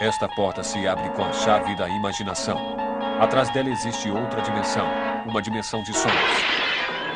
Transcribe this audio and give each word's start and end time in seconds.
Esta 0.00 0.28
porta 0.28 0.62
se 0.62 0.86
abre 0.86 1.10
com 1.10 1.24
a 1.24 1.32
chave 1.32 1.74
da 1.74 1.88
imaginação. 1.88 2.56
Atrás 3.20 3.52
dela 3.52 3.68
existe 3.68 4.08
outra 4.08 4.40
dimensão, 4.42 4.86
uma 5.26 5.42
dimensão 5.42 5.82
de 5.82 5.92
sonhos. 5.92 6.14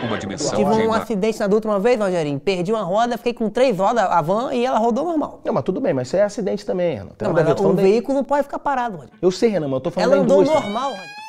Uma 0.03 0.19
dimensão 0.19 0.57
Tive 0.57 0.89
um 0.89 0.93
acidente 0.93 1.39
na 1.39 1.47
uma 1.47 1.79
vez, 1.79 1.97
Rogerinho. 1.97 2.41
Perdi 2.41 2.73
uma 2.73 2.83
roda, 2.83 3.17
fiquei 3.17 3.35
com 3.35 3.49
três 3.49 3.79
rodas, 3.79 4.03
a 4.03 4.21
van, 4.21 4.53
e 4.53 4.67
ela 4.67 4.79
rodou 4.79 5.05
normal. 5.05 5.41
Não, 5.45 5.55
mas 5.55 5.63
tudo 5.63 5.81
bem, 5.81 5.95
mas 5.95 6.09
isso 6.09 6.17
é 6.17 6.23
acidente 6.25 6.67
também, 6.67 6.97
Renan. 6.97 7.11
Tem 7.17 7.29
Não, 7.29 7.33
mas 7.33 7.61
o 7.61 7.73
veículo 7.73 8.19
não 8.19 8.25
pode 8.25 8.43
ficar 8.43 8.59
parado, 8.59 8.97
Rogerinho. 8.97 9.19
Eu 9.23 9.31
sei, 9.31 9.51
Renan, 9.51 9.69
mas 9.69 9.75
eu 9.75 9.81
tô 9.81 9.91
falando 9.93 10.13
Ela 10.15 10.23
andou 10.25 10.43
indústria. 10.43 10.61
normal, 10.61 10.91
Rogerinho. 10.91 11.22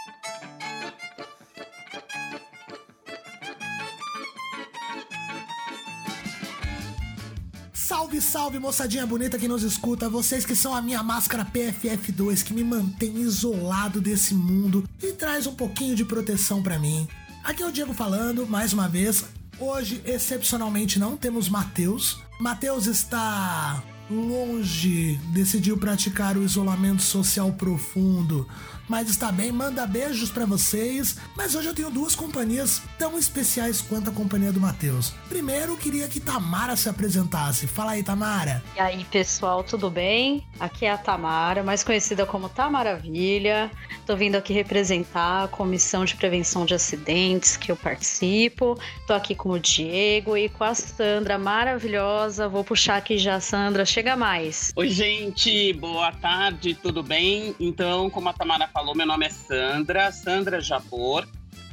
Salve, 8.44 8.60
moçadinha 8.60 9.08
bonita 9.08 9.40
que 9.40 9.48
nos 9.48 9.64
escuta. 9.64 10.10
Vocês 10.10 10.46
que 10.46 10.54
são 10.54 10.76
a 10.76 10.82
minha 10.82 11.02
máscara 11.02 11.46
PFF2 11.46 12.44
que 12.44 12.54
me 12.54 12.62
mantém 12.62 13.16
isolado 13.16 14.02
desse 14.02 14.34
mundo 14.34 14.84
e 15.02 15.14
traz 15.14 15.48
um 15.48 15.56
pouquinho 15.56 15.96
de 15.96 16.04
proteção 16.04 16.62
pra 16.62 16.78
mim. 16.78 17.08
Aqui 17.42 17.64
é 17.64 17.66
o 17.66 17.72
Diego 17.72 17.94
falando, 17.94 18.46
mais 18.46 18.74
uma 18.74 18.90
vez. 18.90 19.24
Hoje, 19.58 20.02
excepcionalmente, 20.04 21.00
não 21.00 21.16
temos 21.16 21.48
Matheus. 21.48 22.20
Matheus 22.38 22.86
está 22.86 23.82
longe, 24.10 25.20
decidiu 25.32 25.78
praticar 25.78 26.38
o 26.38 26.44
isolamento 26.44 27.02
social 27.02 27.52
profundo, 27.54 28.48
mas 28.88 29.10
está 29.10 29.32
bem, 29.32 29.52
manda 29.52 29.88
beijos 29.88 30.30
pra 30.30 30.46
vocês. 30.46 31.18
Mas 31.36 31.56
hoje 31.56 31.68
eu 31.68 31.74
tenho 31.74 31.90
duas 31.90 32.16
companhias 32.16 32.82
tão 32.98 33.18
especiais 33.18 33.82
quanto 33.82 34.10
a 34.10 34.14
companhia 34.14 34.52
do 34.52 34.60
Matheus. 34.60 35.14
Primeiro, 35.30 35.78
queria 35.78 36.08
que 36.08 36.20
Tamara 36.20 36.76
se 36.76 36.90
apresentasse. 36.90 37.66
Fala 37.66 37.92
aí, 37.92 38.04
Tamara. 38.04 38.62
E 38.76 38.80
aí, 38.80 39.06
pessoal, 39.06 39.64
tudo 39.64 39.90
bem? 39.90 40.46
Aqui 40.60 40.86
é 40.86 40.92
a 40.92 40.98
Tamara, 40.98 41.64
mais 41.64 41.84
conhecida 41.84 42.26
como 42.26 42.50
Tamaravilha. 42.50 43.72
Tô 44.06 44.18
vindo 44.18 44.36
aqui 44.36 44.52
representar 44.52 45.46
a 45.46 45.48
Comissão 45.48 46.04
de 46.04 46.16
Prevenção 46.16 46.66
de 46.66 46.74
Acidentes 46.74 47.56
que 47.56 47.72
eu 47.72 47.78
participo. 47.78 48.78
Tô 49.08 49.14
aqui 49.14 49.34
com 49.34 49.50
o 49.52 49.60
Diego 49.60 50.36
e 50.36 50.50
com 50.50 50.64
a 50.64 50.76
Sandra, 50.76 51.38
maravilhosa. 51.38 52.50
Vou 52.50 52.64
puxar 52.64 52.98
aqui 52.98 53.18
já, 53.18 53.40
Sandra. 53.40 53.86
Chega 53.94 54.16
mais. 54.16 54.74
Oi, 54.76 54.90
gente, 54.90 55.72
boa 55.74 56.12
tarde, 56.12 56.74
tudo 56.74 57.04
bem? 57.04 57.56
Então, 57.60 58.10
como 58.10 58.28
a 58.28 58.34
Tamara 58.34 58.68
falou, 58.68 58.96
meu 58.96 59.06
nome 59.06 59.28
é 59.28 59.30
Sandra, 59.30 60.12
Sandra 60.12 60.60
Jabor, 60.60 61.28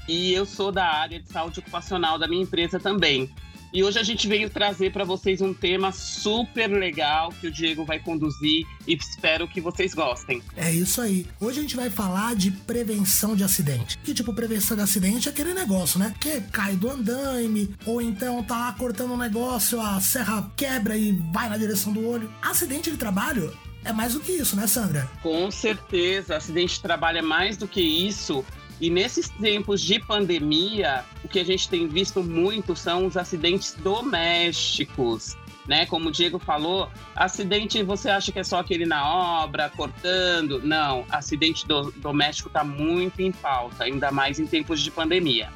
e 0.07 0.35
eu 0.35 0.45
sou 0.45 0.71
da 0.71 0.85
área 0.85 1.19
de 1.19 1.27
saúde 1.27 1.61
ocupacional 1.61 2.19
da 2.19 2.29
minha 2.29 2.43
empresa 2.43 2.79
também. 2.79 3.31
E 3.73 3.85
hoje 3.85 3.99
a 4.01 4.03
gente 4.03 4.27
veio 4.27 4.51
trazer 4.51 4.93
para 4.93 5.05
vocês 5.05 5.41
um 5.41 5.55
tema 5.55 5.93
super 5.93 6.69
legal 6.69 7.33
que 7.41 7.47
o 7.47 7.51
Diego 7.53 7.85
vai 7.85 8.01
conduzir 8.01 8.67
e 8.87 8.95
espero 8.95 9.47
que 9.47 9.61
vocês 9.61 9.95
gostem. 9.95 10.43
É 10.57 10.73
isso 10.73 11.01
aí. 11.01 11.25
Hoje 11.41 11.61
a 11.61 11.63
gente 11.63 11.77
vai 11.77 11.89
falar 11.89 12.35
de 12.35 12.51
prevenção 12.51 13.37
de 13.37 13.45
acidente. 13.45 13.97
Que 13.98 14.13
tipo, 14.13 14.35
prevenção 14.35 14.77
de 14.77 14.83
acidente 14.83 15.29
é 15.29 15.31
aquele 15.31 15.55
negócio, 15.55 16.01
né? 16.01 16.13
Que 16.21 16.41
cai 16.41 16.75
do 16.75 16.91
andaime, 16.91 17.73
ou 17.87 18.03
então 18.03 18.43
tá 18.43 18.59
lá 18.59 18.73
cortando 18.73 19.13
um 19.13 19.17
negócio, 19.17 19.81
a 19.81 20.01
serra 20.01 20.51
quebra 20.57 20.97
e 20.97 21.13
vai 21.33 21.48
na 21.48 21.57
direção 21.57 21.93
do 21.93 22.05
olho. 22.05 22.33
Acidente 22.43 22.91
de 22.91 22.97
trabalho 22.97 23.57
é 23.85 23.93
mais 23.93 24.15
do 24.15 24.21
que 24.21 24.33
isso, 24.33 24.57
né, 24.57 24.67
Sandra? 24.67 25.09
Com 25.23 25.51
certeza, 25.51 26.37
acidente 26.37 26.75
de 26.75 26.81
trabalho 26.81 27.19
é 27.19 27.23
mais 27.23 27.57
do 27.57 27.67
que 27.67 27.81
isso. 27.81 28.45
E 28.81 28.89
nesses 28.89 29.28
tempos 29.28 29.81
de 29.81 29.98
pandemia, 30.00 31.05
o 31.23 31.28
que 31.28 31.39
a 31.39 31.45
gente 31.45 31.69
tem 31.69 31.86
visto 31.86 32.23
muito 32.23 32.75
são 32.75 33.06
os 33.06 33.17
acidentes 33.17 33.75
domésticos. 33.78 35.36
Né? 35.69 35.86
Como 35.86 36.09
o 36.09 36.12
Diego 36.12 36.39
falou, 36.39 36.89
acidente 37.14 37.83
você 37.83 38.08
acha 38.08 38.33
que 38.33 38.39
é 38.39 38.45
só 38.45 38.58
aquele 38.58 38.86
na 38.86 39.06
obra, 39.42 39.69
cortando. 39.70 40.61
Não, 40.64 41.05
acidente 41.11 41.67
do- 41.67 41.92
doméstico 41.92 42.48
está 42.48 42.64
muito 42.64 43.20
em 43.20 43.31
pauta, 43.31 43.85
ainda 43.85 44.11
mais 44.11 44.41
em 44.41 44.46
tempos 44.46 44.80
de 44.80 44.91
pandemia. 44.91 45.51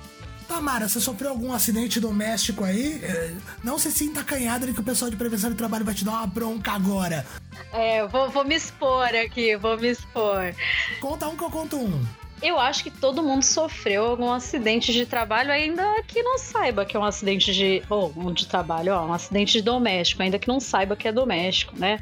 Tamara, 0.46 0.86
você 0.88 1.00
sofreu 1.00 1.30
algum 1.30 1.52
acidente 1.54 1.98
doméstico 1.98 2.62
aí? 2.64 3.00
É, 3.02 3.34
Não 3.64 3.78
se 3.78 3.90
sinta 3.90 4.20
acanhada 4.20 4.66
de 4.66 4.74
que 4.74 4.80
o 4.80 4.84
pessoal 4.84 5.10
de 5.10 5.16
prevenção 5.16 5.48
de 5.50 5.56
trabalho 5.56 5.86
vai 5.86 5.94
te 5.94 6.04
dar 6.04 6.12
uma 6.12 6.26
bronca 6.26 6.72
agora. 6.72 7.24
É, 7.72 8.02
eu 8.02 8.08
vou, 8.08 8.28
vou 8.30 8.44
me 8.44 8.54
expor 8.54 9.06
aqui, 9.06 9.56
vou 9.56 9.78
me 9.78 9.88
expor. 9.88 10.54
Conta 11.00 11.26
um 11.28 11.34
que 11.36 11.42
eu 11.42 11.50
conto 11.50 11.76
um. 11.78 12.04
Eu 12.42 12.58
acho 12.58 12.82
que 12.82 12.90
todo 12.90 13.22
mundo 13.22 13.42
sofreu 13.42 14.04
algum 14.04 14.30
acidente 14.30 14.92
de 14.92 15.06
trabalho, 15.06 15.50
ainda 15.50 16.02
que 16.02 16.22
não 16.22 16.38
saiba 16.38 16.84
que 16.84 16.96
é 16.96 17.00
um 17.00 17.04
acidente 17.04 17.52
de. 17.52 17.82
Ou 17.88 18.12
um 18.16 18.32
de 18.32 18.46
trabalho, 18.46 18.94
ó, 18.94 19.06
um 19.06 19.12
acidente 19.12 19.52
de 19.54 19.62
doméstico, 19.62 20.22
ainda 20.22 20.38
que 20.38 20.48
não 20.48 20.60
saiba 20.60 20.96
que 20.96 21.08
é 21.08 21.12
doméstico, 21.12 21.78
né? 21.78 22.00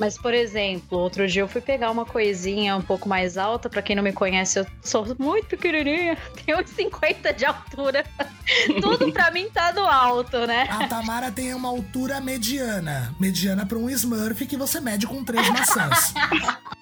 Mas, 0.00 0.16
por 0.16 0.32
exemplo, 0.32 0.98
outro 0.98 1.28
dia 1.28 1.42
eu 1.42 1.48
fui 1.48 1.60
pegar 1.60 1.90
uma 1.90 2.06
coisinha 2.06 2.74
um 2.74 2.80
pouco 2.80 3.06
mais 3.06 3.36
alta. 3.36 3.68
Pra 3.68 3.82
quem 3.82 3.94
não 3.94 4.02
me 4.02 4.14
conhece, 4.14 4.58
eu 4.58 4.66
sou 4.80 5.14
muito 5.18 5.46
pequenininha, 5.46 6.16
tenho 6.46 6.58
uns 6.58 6.70
50 6.70 7.34
de 7.34 7.44
altura. 7.44 8.02
Tudo 8.80 9.12
pra 9.12 9.30
mim 9.30 9.50
tá 9.52 9.70
do 9.72 9.80
alto, 9.80 10.46
né? 10.46 10.66
A 10.70 10.88
Tamara 10.88 11.30
tem 11.30 11.52
uma 11.52 11.68
altura 11.68 12.18
mediana. 12.18 13.14
Mediana 13.20 13.66
pra 13.66 13.76
um 13.76 13.90
Smurf 13.90 14.46
que 14.46 14.56
você 14.56 14.80
mede 14.80 15.06
com 15.06 15.22
três 15.22 15.46
maçãs. 15.50 16.14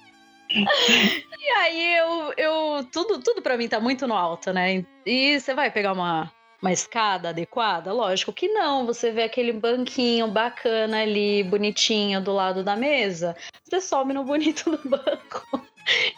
E 0.51 1.51
aí 1.51 1.97
eu, 1.97 2.33
eu 2.37 2.85
tudo, 2.93 3.21
tudo 3.21 3.43
para 3.43 3.57
mim 3.57 3.69
tá 3.69 3.81
muito 3.81 4.07
no 4.07 4.15
alto, 4.15 4.53
né? 4.53 4.85
E 5.05 5.39
você 5.39 5.55
vai 5.55 5.71
pegar 5.71 5.93
uma, 5.93 6.33
uma 6.61 6.73
escada 6.73 7.31
adequada? 7.31 7.93
Lógico 7.93 8.33
que 8.33 8.49
não. 8.49 8.87
Você 8.87 9.11
vê 9.11 9.23
aquele 9.23 9.53
banquinho 9.53 10.29
bacana 10.29 11.03
ali, 11.03 11.43
bonitinho 11.43 12.21
do 12.21 12.33
lado 12.33 12.65
da 12.65 12.77
mesa. 12.77 13.37
Você 13.65 13.81
sobe 13.81 14.13
no 14.13 14.25
bonito 14.25 14.71
do 14.71 14.89
banco. 14.89 15.69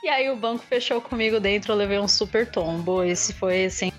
E 0.03 0.09
aí 0.09 0.29
o 0.31 0.37
banco 0.37 0.65
fechou 0.65 1.01
comigo 1.01 1.39
dentro, 1.39 1.73
eu 1.73 1.77
levei 1.77 1.99
um 1.99 2.09
super 2.09 2.51
tombo. 2.51 3.05
Esse 3.05 3.33
foi 3.33 3.67
assim 3.67 3.93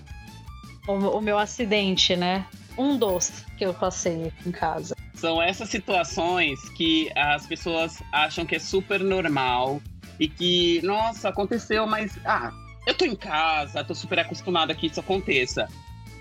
o, 0.86 0.92
o 0.92 1.20
meu 1.20 1.38
acidente, 1.38 2.16
né? 2.16 2.46
Um 2.76 2.96
dos 2.96 3.44
que 3.56 3.64
eu 3.64 3.74
passei 3.74 4.32
em 4.46 4.50
casa. 4.50 4.94
São 5.14 5.40
essas 5.40 5.68
situações 5.68 6.58
que 6.70 7.10
as 7.16 7.46
pessoas 7.46 8.02
acham 8.12 8.44
que 8.44 8.56
é 8.56 8.58
super 8.58 9.00
normal 9.00 9.80
e 10.22 10.28
que, 10.28 10.80
nossa, 10.84 11.30
aconteceu, 11.30 11.84
mas 11.84 12.16
ah, 12.24 12.52
eu 12.86 12.94
tô 12.94 13.04
em 13.04 13.16
casa, 13.16 13.82
tô 13.82 13.92
super 13.92 14.20
acostumada 14.20 14.72
que 14.72 14.86
isso 14.86 15.00
aconteça. 15.00 15.68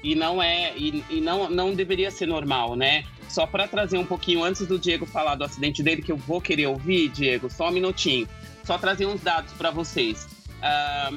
E 0.03 0.16
não 0.16 0.41
é, 0.41 0.75
e, 0.75 1.06
e 1.07 1.22
não, 1.22 1.47
não 1.51 1.75
deveria 1.75 2.09
ser 2.09 2.25
normal, 2.25 2.75
né? 2.75 3.03
Só 3.29 3.45
para 3.45 3.67
trazer 3.67 4.00
um 4.00 4.06
pouquinho 4.06 4.44
antes 4.44 4.66
do 4.66 4.79
Diego 4.79 5.06
falar 5.06 5.35
do 5.35 5.44
acidente 5.44 5.84
dele, 5.84 6.01
que 6.01 6.12
eu 6.12 6.17
vou 6.17 6.41
querer 6.41 6.66
ouvir, 6.66 7.09
Diego, 7.09 7.47
só 7.47 7.69
um 7.69 7.72
minutinho. 7.72 8.28
Só 8.63 8.75
trazer 8.79 9.06
uns 9.06 9.22
dados 9.22 9.53
para 9.53 9.69
vocês. 9.69 10.28
Ah, 10.63 11.12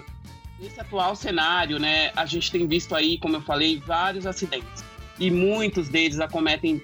nesse 0.61 0.78
atual 0.78 1.16
cenário, 1.16 1.78
né, 1.78 2.12
a 2.15 2.27
gente 2.27 2.53
tem 2.53 2.66
visto 2.66 2.95
aí, 2.95 3.16
como 3.16 3.37
eu 3.37 3.41
falei, 3.41 3.78
vários 3.78 4.27
acidentes. 4.27 4.84
E 5.19 5.31
muitos 5.31 5.89
deles 5.89 6.21
acometem 6.21 6.83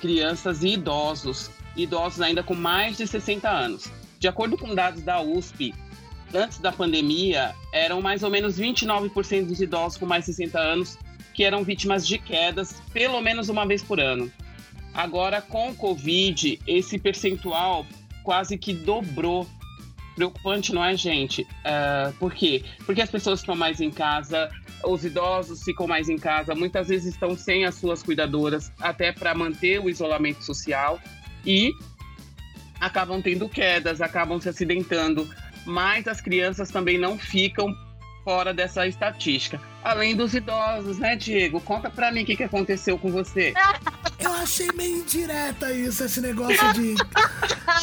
crianças 0.00 0.62
e 0.62 0.68
idosos, 0.68 1.50
idosos 1.76 2.22
ainda 2.22 2.42
com 2.42 2.54
mais 2.54 2.96
de 2.96 3.06
60 3.06 3.46
anos. 3.46 3.92
De 4.26 4.30
acordo 4.30 4.58
com 4.58 4.74
dados 4.74 5.02
da 5.02 5.22
USP, 5.22 5.72
antes 6.34 6.58
da 6.58 6.72
pandemia, 6.72 7.54
eram 7.72 8.02
mais 8.02 8.24
ou 8.24 8.28
menos 8.28 8.58
29% 8.58 9.46
dos 9.46 9.60
idosos 9.60 9.96
com 9.96 10.04
mais 10.04 10.24
de 10.24 10.32
60 10.32 10.58
anos 10.58 10.98
que 11.32 11.44
eram 11.44 11.62
vítimas 11.62 12.04
de 12.04 12.18
quedas 12.18 12.82
pelo 12.92 13.20
menos 13.20 13.48
uma 13.48 13.64
vez 13.64 13.84
por 13.84 14.00
ano. 14.00 14.28
Agora, 14.92 15.40
com 15.40 15.70
o 15.70 15.76
Covid, 15.76 16.58
esse 16.66 16.98
percentual 16.98 17.86
quase 18.24 18.58
que 18.58 18.74
dobrou. 18.74 19.46
Preocupante, 20.16 20.74
não 20.74 20.84
é, 20.84 20.96
gente? 20.96 21.46
Ah, 21.64 22.12
por 22.18 22.34
quê? 22.34 22.64
Porque 22.84 23.02
as 23.02 23.10
pessoas 23.10 23.38
estão 23.38 23.54
mais 23.54 23.80
em 23.80 23.92
casa, 23.92 24.50
os 24.82 25.04
idosos 25.04 25.62
ficam 25.62 25.86
mais 25.86 26.08
em 26.08 26.18
casa, 26.18 26.52
muitas 26.52 26.88
vezes 26.88 27.14
estão 27.14 27.36
sem 27.36 27.64
as 27.64 27.76
suas 27.76 28.02
cuidadoras, 28.02 28.72
até 28.80 29.12
para 29.12 29.32
manter 29.36 29.80
o 29.80 29.88
isolamento 29.88 30.42
social 30.42 30.98
e 31.46 31.70
acabam 32.86 33.20
tendo 33.20 33.48
quedas, 33.48 34.00
acabam 34.00 34.40
se 34.40 34.48
acidentando. 34.48 35.28
Mas 35.64 36.06
as 36.06 36.20
crianças 36.20 36.70
também 36.70 36.96
não 36.96 37.18
ficam 37.18 37.74
fora 38.26 38.52
dessa 38.52 38.84
estatística. 38.88 39.60
Além 39.84 40.16
dos 40.16 40.34
idosos, 40.34 40.98
né, 40.98 41.14
Diego? 41.14 41.60
Conta 41.60 41.88
pra 41.88 42.10
mim 42.10 42.22
o 42.22 42.26
que, 42.26 42.36
que 42.36 42.42
aconteceu 42.42 42.98
com 42.98 43.08
você. 43.08 43.54
Eu 44.18 44.32
achei 44.32 44.68
meio 44.72 44.98
indireta 44.98 45.72
isso, 45.72 46.02
esse 46.02 46.20
negócio 46.20 46.72
de 46.72 46.96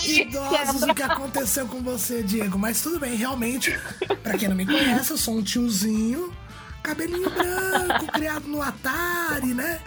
idosos, 0.22 0.82
o 0.82 0.94
que 0.94 1.04
aconteceu 1.04 1.66
com 1.66 1.82
você, 1.82 2.22
Diego. 2.24 2.58
Mas 2.60 2.82
tudo 2.82 3.00
bem, 3.00 3.16
realmente, 3.16 3.80
pra 4.22 4.38
quem 4.38 4.50
não 4.50 4.56
me 4.56 4.66
conhece, 4.66 5.12
eu 5.12 5.18
sou 5.18 5.38
um 5.38 5.44
tiozinho, 5.44 6.34
cabelinho 6.82 7.30
branco, 7.30 8.08
criado 8.08 8.48
no 8.48 8.62
Atari, 8.62 9.54
né? 9.54 9.80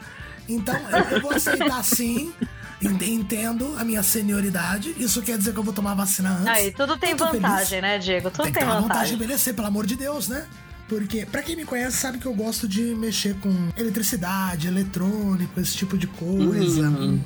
Então, 0.49 0.77
eu, 0.91 1.17
eu 1.17 1.21
vou 1.21 1.33
aceitar 1.33 1.85
sim. 1.85 2.33
Ent- 2.83 3.03
Entendo 3.03 3.75
a 3.79 3.85
minha 3.85 4.03
senioridade. 4.03 4.95
Isso 4.99 5.23
quer 5.23 5.37
dizer 5.39 5.53
que 5.53 5.59
eu 5.59 5.63
vou 5.65 5.73
tomar 5.73 5.95
vacina 5.95 6.31
antes. 6.33 6.47
Aí, 6.49 6.71
tudo 6.73 6.97
tem 6.99 7.15
vantagem, 7.15 7.67
feliz. 7.67 7.83
né, 7.83 7.99
Diego? 7.99 8.31
Tudo 8.31 8.45
Tem 8.45 8.53
tem, 8.53 8.65
de 8.65 8.69
vantagem. 8.69 9.15
envelhecer, 9.15 9.55
pelo 9.55 9.67
amor 9.69 9.87
de 9.87 9.97
Deus, 9.97 10.29
né? 10.29 10.47
Porque, 10.89 11.27
pra 11.27 11.43
quem 11.43 11.57
me 11.57 11.65
conhece, 11.65 11.97
sabe 11.97 12.19
que 12.19 12.27
eu 12.27 12.35
gosto 12.35 12.69
de 12.69 12.95
mexer 12.95 13.35
com 13.41 13.53
eletricidade, 13.77 14.69
eletrônico, 14.69 15.61
esse 15.61 15.77
tipo 15.77 15.99
de 15.99 16.07
coisa. 16.07 16.89
Uhum. 16.89 17.21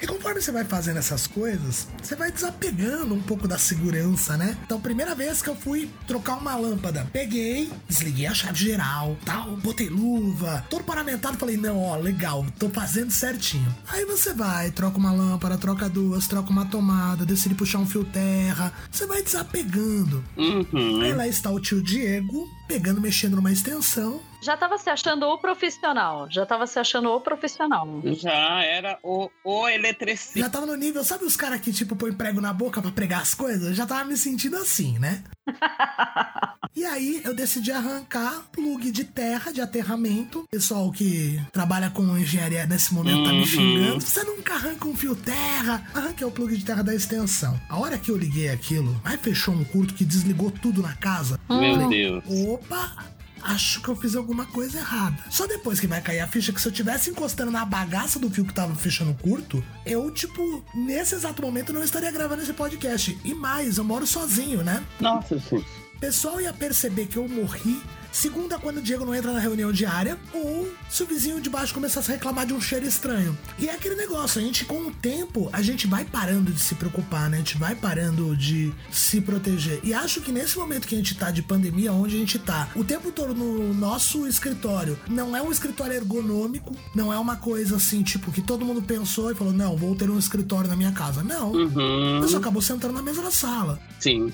E 0.00 0.06
conforme 0.06 0.40
você 0.40 0.50
vai 0.50 0.64
fazendo 0.64 0.98
essas 0.98 1.26
coisas, 1.26 1.88
você 2.02 2.16
vai 2.16 2.32
desapegando 2.32 3.14
um 3.14 3.20
pouco 3.20 3.46
da 3.46 3.58
segurança, 3.58 4.36
né? 4.36 4.56
Então, 4.64 4.80
primeira 4.80 5.14
vez 5.14 5.42
que 5.42 5.48
eu 5.48 5.56
fui 5.56 5.90
trocar 6.06 6.36
uma 6.38 6.56
lâmpada, 6.56 7.06
peguei, 7.12 7.70
desliguei 7.88 8.26
a 8.26 8.34
chave 8.34 8.58
geral, 8.58 9.16
tal, 9.24 9.56
botei 9.56 9.88
luva, 9.88 10.64
todo 10.70 10.84
paramentado, 10.84 11.36
falei, 11.36 11.56
não, 11.56 11.78
ó, 11.78 11.96
legal, 11.96 12.46
tô 12.58 12.68
fazendo 12.68 13.10
certinho. 13.10 13.74
Aí 13.88 14.04
você 14.04 14.32
vai, 14.32 14.70
troca 14.70 14.98
uma 14.98 15.12
lâmpada, 15.12 15.58
troca 15.58 15.88
duas, 15.88 16.26
troca 16.26 16.50
uma 16.50 16.64
tomada, 16.64 17.26
decide 17.26 17.54
puxar 17.54 17.78
um 17.78 17.86
fio 17.86 18.04
terra, 18.04 18.72
você 18.90 19.06
vai 19.06 19.22
desapegando. 19.22 20.24
Uhum. 20.36 21.00
Aí 21.02 21.12
lá 21.12 21.26
está 21.28 21.50
o 21.50 21.60
tio 21.60 21.82
Diego, 21.82 22.21
pegando, 22.66 23.00
mexendo 23.00 23.36
numa 23.36 23.52
extensão. 23.52 24.20
Já 24.40 24.56
tava 24.56 24.78
se 24.78 24.90
achando 24.90 25.26
o 25.26 25.38
profissional. 25.38 26.26
Já 26.30 26.44
tava 26.44 26.66
se 26.66 26.78
achando 26.78 27.10
o 27.10 27.20
profissional. 27.20 27.86
Já 28.04 28.62
era 28.64 28.98
o, 29.02 29.30
o 29.44 29.68
eletricista. 29.68 30.38
Já 30.38 30.50
tava 30.50 30.66
no 30.66 30.74
nível, 30.74 31.04
sabe 31.04 31.24
os 31.24 31.36
caras 31.36 31.60
que, 31.60 31.72
tipo, 31.72 31.94
põem 31.94 32.12
prego 32.12 32.40
na 32.40 32.52
boca 32.52 32.80
pra 32.82 32.90
pregar 32.90 33.22
as 33.22 33.34
coisas? 33.34 33.68
Eu 33.68 33.74
já 33.74 33.86
tava 33.86 34.04
me 34.04 34.16
sentindo 34.16 34.56
assim, 34.56 34.98
né? 34.98 35.22
E 36.74 36.84
aí 36.86 37.20
eu 37.22 37.34
decidi 37.34 37.70
arrancar 37.70 38.44
plug 38.50 38.90
de 38.90 39.04
terra, 39.04 39.52
de 39.52 39.60
aterramento. 39.60 40.40
O 40.40 40.48
pessoal 40.50 40.90
que 40.90 41.38
trabalha 41.52 41.90
com 41.90 42.16
engenharia 42.16 42.64
nesse 42.66 42.94
momento 42.94 43.24
tá 43.24 43.30
me 43.32 43.40
Uhum. 43.40 43.46
xingando. 43.46 44.00
Você 44.00 44.24
nunca 44.24 44.54
arranca 44.54 44.88
um 44.88 44.96
fio 44.96 45.14
terra. 45.14 45.84
Arranquei 45.92 46.26
o 46.26 46.30
plug 46.30 46.56
de 46.56 46.64
terra 46.64 46.82
da 46.82 46.94
extensão. 46.94 47.60
A 47.68 47.78
hora 47.78 47.98
que 47.98 48.10
eu 48.10 48.16
liguei 48.16 48.48
aquilo, 48.48 48.98
aí 49.04 49.18
fechou 49.18 49.54
um 49.54 49.64
curto 49.64 49.92
que 49.92 50.04
desligou 50.04 50.50
tudo 50.50 50.80
na 50.80 50.94
casa. 50.94 51.38
Meu 51.48 51.88
Deus. 51.90 52.24
Opa! 52.48 53.12
Acho 53.44 53.82
que 53.82 53.88
eu 53.88 53.96
fiz 53.96 54.14
alguma 54.14 54.46
coisa 54.46 54.78
errada. 54.78 55.18
Só 55.28 55.48
depois 55.48 55.80
que 55.80 55.86
vai 55.88 56.00
cair 56.00 56.20
a 56.20 56.28
ficha 56.28 56.52
que 56.52 56.60
se 56.60 56.68
eu 56.68 56.72
tivesse 56.72 57.10
encostando 57.10 57.50
na 57.50 57.64
bagaça 57.64 58.16
do 58.20 58.30
fio 58.30 58.44
que 58.44 58.54
tava 58.54 58.72
fechando 58.76 59.12
curto, 59.14 59.62
eu, 59.84 60.08
tipo, 60.12 60.64
nesse 60.72 61.16
exato 61.16 61.42
momento 61.42 61.72
não 61.72 61.82
estaria 61.82 62.10
gravando 62.12 62.40
esse 62.42 62.52
podcast. 62.52 63.18
E 63.24 63.34
mais, 63.34 63.78
eu 63.78 63.84
moro 63.84 64.06
sozinho, 64.06 64.62
né? 64.62 64.80
Nossa, 65.00 65.36
gente. 65.38 65.66
O 66.02 66.04
pessoal 66.04 66.40
ia 66.40 66.52
perceber 66.52 67.06
que 67.06 67.16
eu 67.16 67.28
morri 67.28 67.80
segunda 68.10 68.58
quando 68.58 68.78
o 68.78 68.82
Diego 68.82 69.04
não 69.04 69.14
entra 69.14 69.32
na 69.32 69.38
reunião 69.38 69.70
diária 69.70 70.18
ou 70.32 70.68
se 70.90 71.04
o 71.04 71.06
vizinho 71.06 71.40
de 71.40 71.48
baixo 71.48 71.72
começasse 71.72 72.10
a 72.10 72.14
reclamar 72.14 72.44
de 72.44 72.52
um 72.52 72.60
cheiro 72.60 72.84
estranho. 72.84 73.38
E 73.56 73.68
é 73.68 73.74
aquele 73.74 73.94
negócio, 73.94 74.40
a 74.40 74.44
gente 74.44 74.64
com 74.64 74.80
o 74.80 74.90
tempo, 74.90 75.48
a 75.52 75.62
gente 75.62 75.86
vai 75.86 76.04
parando 76.04 76.50
de 76.50 76.60
se 76.60 76.74
preocupar, 76.74 77.30
né? 77.30 77.36
A 77.36 77.38
gente 77.38 77.56
vai 77.56 77.76
parando 77.76 78.36
de 78.36 78.74
se 78.90 79.20
proteger. 79.20 79.78
E 79.84 79.94
acho 79.94 80.20
que 80.20 80.32
nesse 80.32 80.58
momento 80.58 80.88
que 80.88 80.94
a 80.96 80.98
gente 80.98 81.14
tá 81.14 81.30
de 81.30 81.40
pandemia, 81.40 81.92
onde 81.92 82.16
a 82.16 82.18
gente 82.18 82.36
tá 82.36 82.68
o 82.74 82.82
tempo 82.82 83.12
todo 83.12 83.32
no 83.32 83.72
nosso 83.72 84.26
escritório, 84.26 84.98
não 85.08 85.36
é 85.36 85.40
um 85.40 85.52
escritório 85.52 85.94
ergonômico, 85.94 86.76
não 86.96 87.12
é 87.12 87.18
uma 87.18 87.36
coisa 87.36 87.76
assim, 87.76 88.02
tipo, 88.02 88.32
que 88.32 88.42
todo 88.42 88.64
mundo 88.64 88.82
pensou 88.82 89.30
e 89.30 89.36
falou, 89.36 89.52
não, 89.52 89.76
vou 89.76 89.94
ter 89.94 90.10
um 90.10 90.18
escritório 90.18 90.68
na 90.68 90.74
minha 90.74 90.92
casa. 90.92 91.22
Não. 91.22 91.52
Uhum. 91.52 92.18
A 92.18 92.22
pessoa 92.22 92.40
acabou 92.40 92.60
sentando 92.60 92.92
na 92.92 93.02
mesa 93.02 93.22
da 93.22 93.30
sala 93.30 93.78
Sim. 94.00 94.32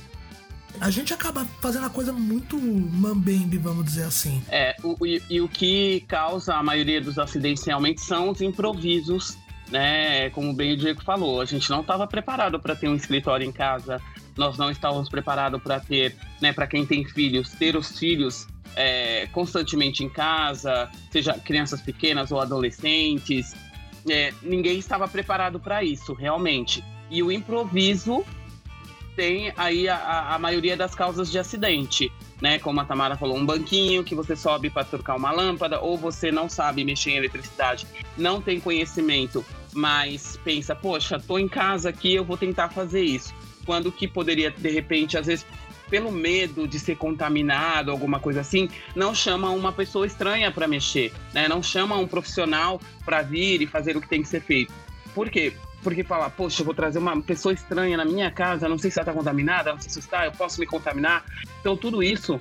A 0.80 0.90
gente 0.90 1.12
acaba 1.12 1.44
fazendo 1.60 1.86
a 1.86 1.90
coisa 1.90 2.12
muito 2.12 2.58
mambembe, 2.58 3.58
vamos 3.58 3.84
dizer 3.84 4.04
assim. 4.04 4.42
É, 4.48 4.76
o, 4.82 5.06
e, 5.06 5.22
e 5.28 5.40
o 5.40 5.48
que 5.48 6.04
causa 6.08 6.54
a 6.54 6.62
maioria 6.62 7.00
dos 7.00 7.18
acidentes 7.18 7.64
realmente 7.64 8.00
são 8.00 8.30
os 8.30 8.40
improvisos, 8.40 9.36
né? 9.70 10.30
Como 10.30 10.52
bem 10.52 10.72
o 10.72 10.76
Diego 10.76 11.02
falou, 11.02 11.40
a 11.40 11.44
gente 11.44 11.68
não 11.70 11.80
estava 11.80 12.06
preparado 12.06 12.58
para 12.60 12.74
ter 12.74 12.88
um 12.88 12.94
escritório 12.94 13.46
em 13.46 13.52
casa, 13.52 14.00
nós 14.36 14.56
não 14.56 14.70
estávamos 14.70 15.08
preparados 15.08 15.60
para 15.62 15.80
ter, 15.80 16.16
né, 16.40 16.52
para 16.52 16.66
quem 16.66 16.86
tem 16.86 17.04
filhos, 17.04 17.50
ter 17.50 17.76
os 17.76 17.98
filhos 17.98 18.46
é, 18.76 19.26
constantemente 19.32 20.04
em 20.04 20.08
casa, 20.08 20.88
seja 21.10 21.34
crianças 21.34 21.82
pequenas 21.82 22.30
ou 22.30 22.40
adolescentes. 22.40 23.54
É, 24.08 24.32
ninguém 24.42 24.78
estava 24.78 25.08
preparado 25.08 25.58
para 25.58 25.82
isso, 25.82 26.14
realmente. 26.14 26.82
E 27.10 27.22
o 27.22 27.32
improviso 27.32 28.24
tem 29.18 29.52
aí 29.56 29.88
a, 29.88 29.96
a- 30.34 30.38
maioria 30.38 30.76
das 30.76 30.94
causas 30.94 31.28
de 31.28 31.40
acidente, 31.40 32.12
né? 32.40 32.60
Como 32.60 32.80
a 32.80 32.84
Tamara 32.84 33.16
falou, 33.16 33.36
um 33.36 33.44
banquinho 33.44 34.04
que 34.04 34.14
você 34.14 34.36
sobe 34.36 34.70
para 34.70 34.84
trocar 34.84 35.16
uma 35.16 35.32
lâmpada, 35.32 35.80
ou 35.80 35.98
você 35.98 36.30
não 36.30 36.48
sabe 36.48 36.84
mexer 36.84 37.10
em 37.10 37.16
eletricidade, 37.16 37.84
não 38.16 38.40
tem 38.40 38.60
conhecimento, 38.60 39.44
mas 39.74 40.38
pensa, 40.44 40.72
poxa, 40.72 41.18
tô 41.18 41.36
em 41.36 41.48
casa 41.48 41.88
aqui, 41.88 42.14
eu 42.14 42.24
vou 42.24 42.36
tentar 42.36 42.68
fazer 42.68 43.02
isso. 43.02 43.34
Quando 43.66 43.90
que 43.90 44.06
poderia, 44.06 44.52
de 44.52 44.70
repente, 44.70 45.18
às 45.18 45.26
vezes, 45.26 45.44
pelo 45.90 46.12
medo 46.12 46.68
de 46.68 46.78
ser 46.78 46.96
contaminado, 46.96 47.90
alguma 47.90 48.20
coisa 48.20 48.42
assim, 48.42 48.68
não 48.94 49.12
chama 49.12 49.50
uma 49.50 49.72
pessoa 49.72 50.06
estranha 50.06 50.52
para 50.52 50.68
mexer, 50.68 51.12
né? 51.34 51.48
Não 51.48 51.60
chama 51.60 51.96
um 51.96 52.06
profissional 52.06 52.80
para 53.04 53.20
vir 53.22 53.60
e 53.62 53.66
fazer 53.66 53.96
o 53.96 54.00
que 54.00 54.08
tem 54.08 54.22
que 54.22 54.28
ser 54.28 54.42
feito. 54.42 54.72
Por 55.12 55.28
quê? 55.28 55.52
Porque 55.82 56.02
fala, 56.02 56.28
poxa, 56.28 56.62
eu 56.62 56.66
vou 56.66 56.74
trazer 56.74 56.98
uma 56.98 57.20
pessoa 57.22 57.52
estranha 57.52 57.96
na 57.96 58.04
minha 58.04 58.30
casa, 58.30 58.68
não 58.68 58.78
sei 58.78 58.90
se 58.90 58.98
ela 58.98 59.08
está 59.08 59.18
contaminada, 59.18 59.72
não 59.72 59.80
sei 59.80 59.90
se 59.90 60.00
está, 60.00 60.26
eu 60.26 60.32
posso 60.32 60.60
me 60.60 60.66
contaminar. 60.66 61.24
Então, 61.60 61.76
tudo 61.76 62.02
isso 62.02 62.40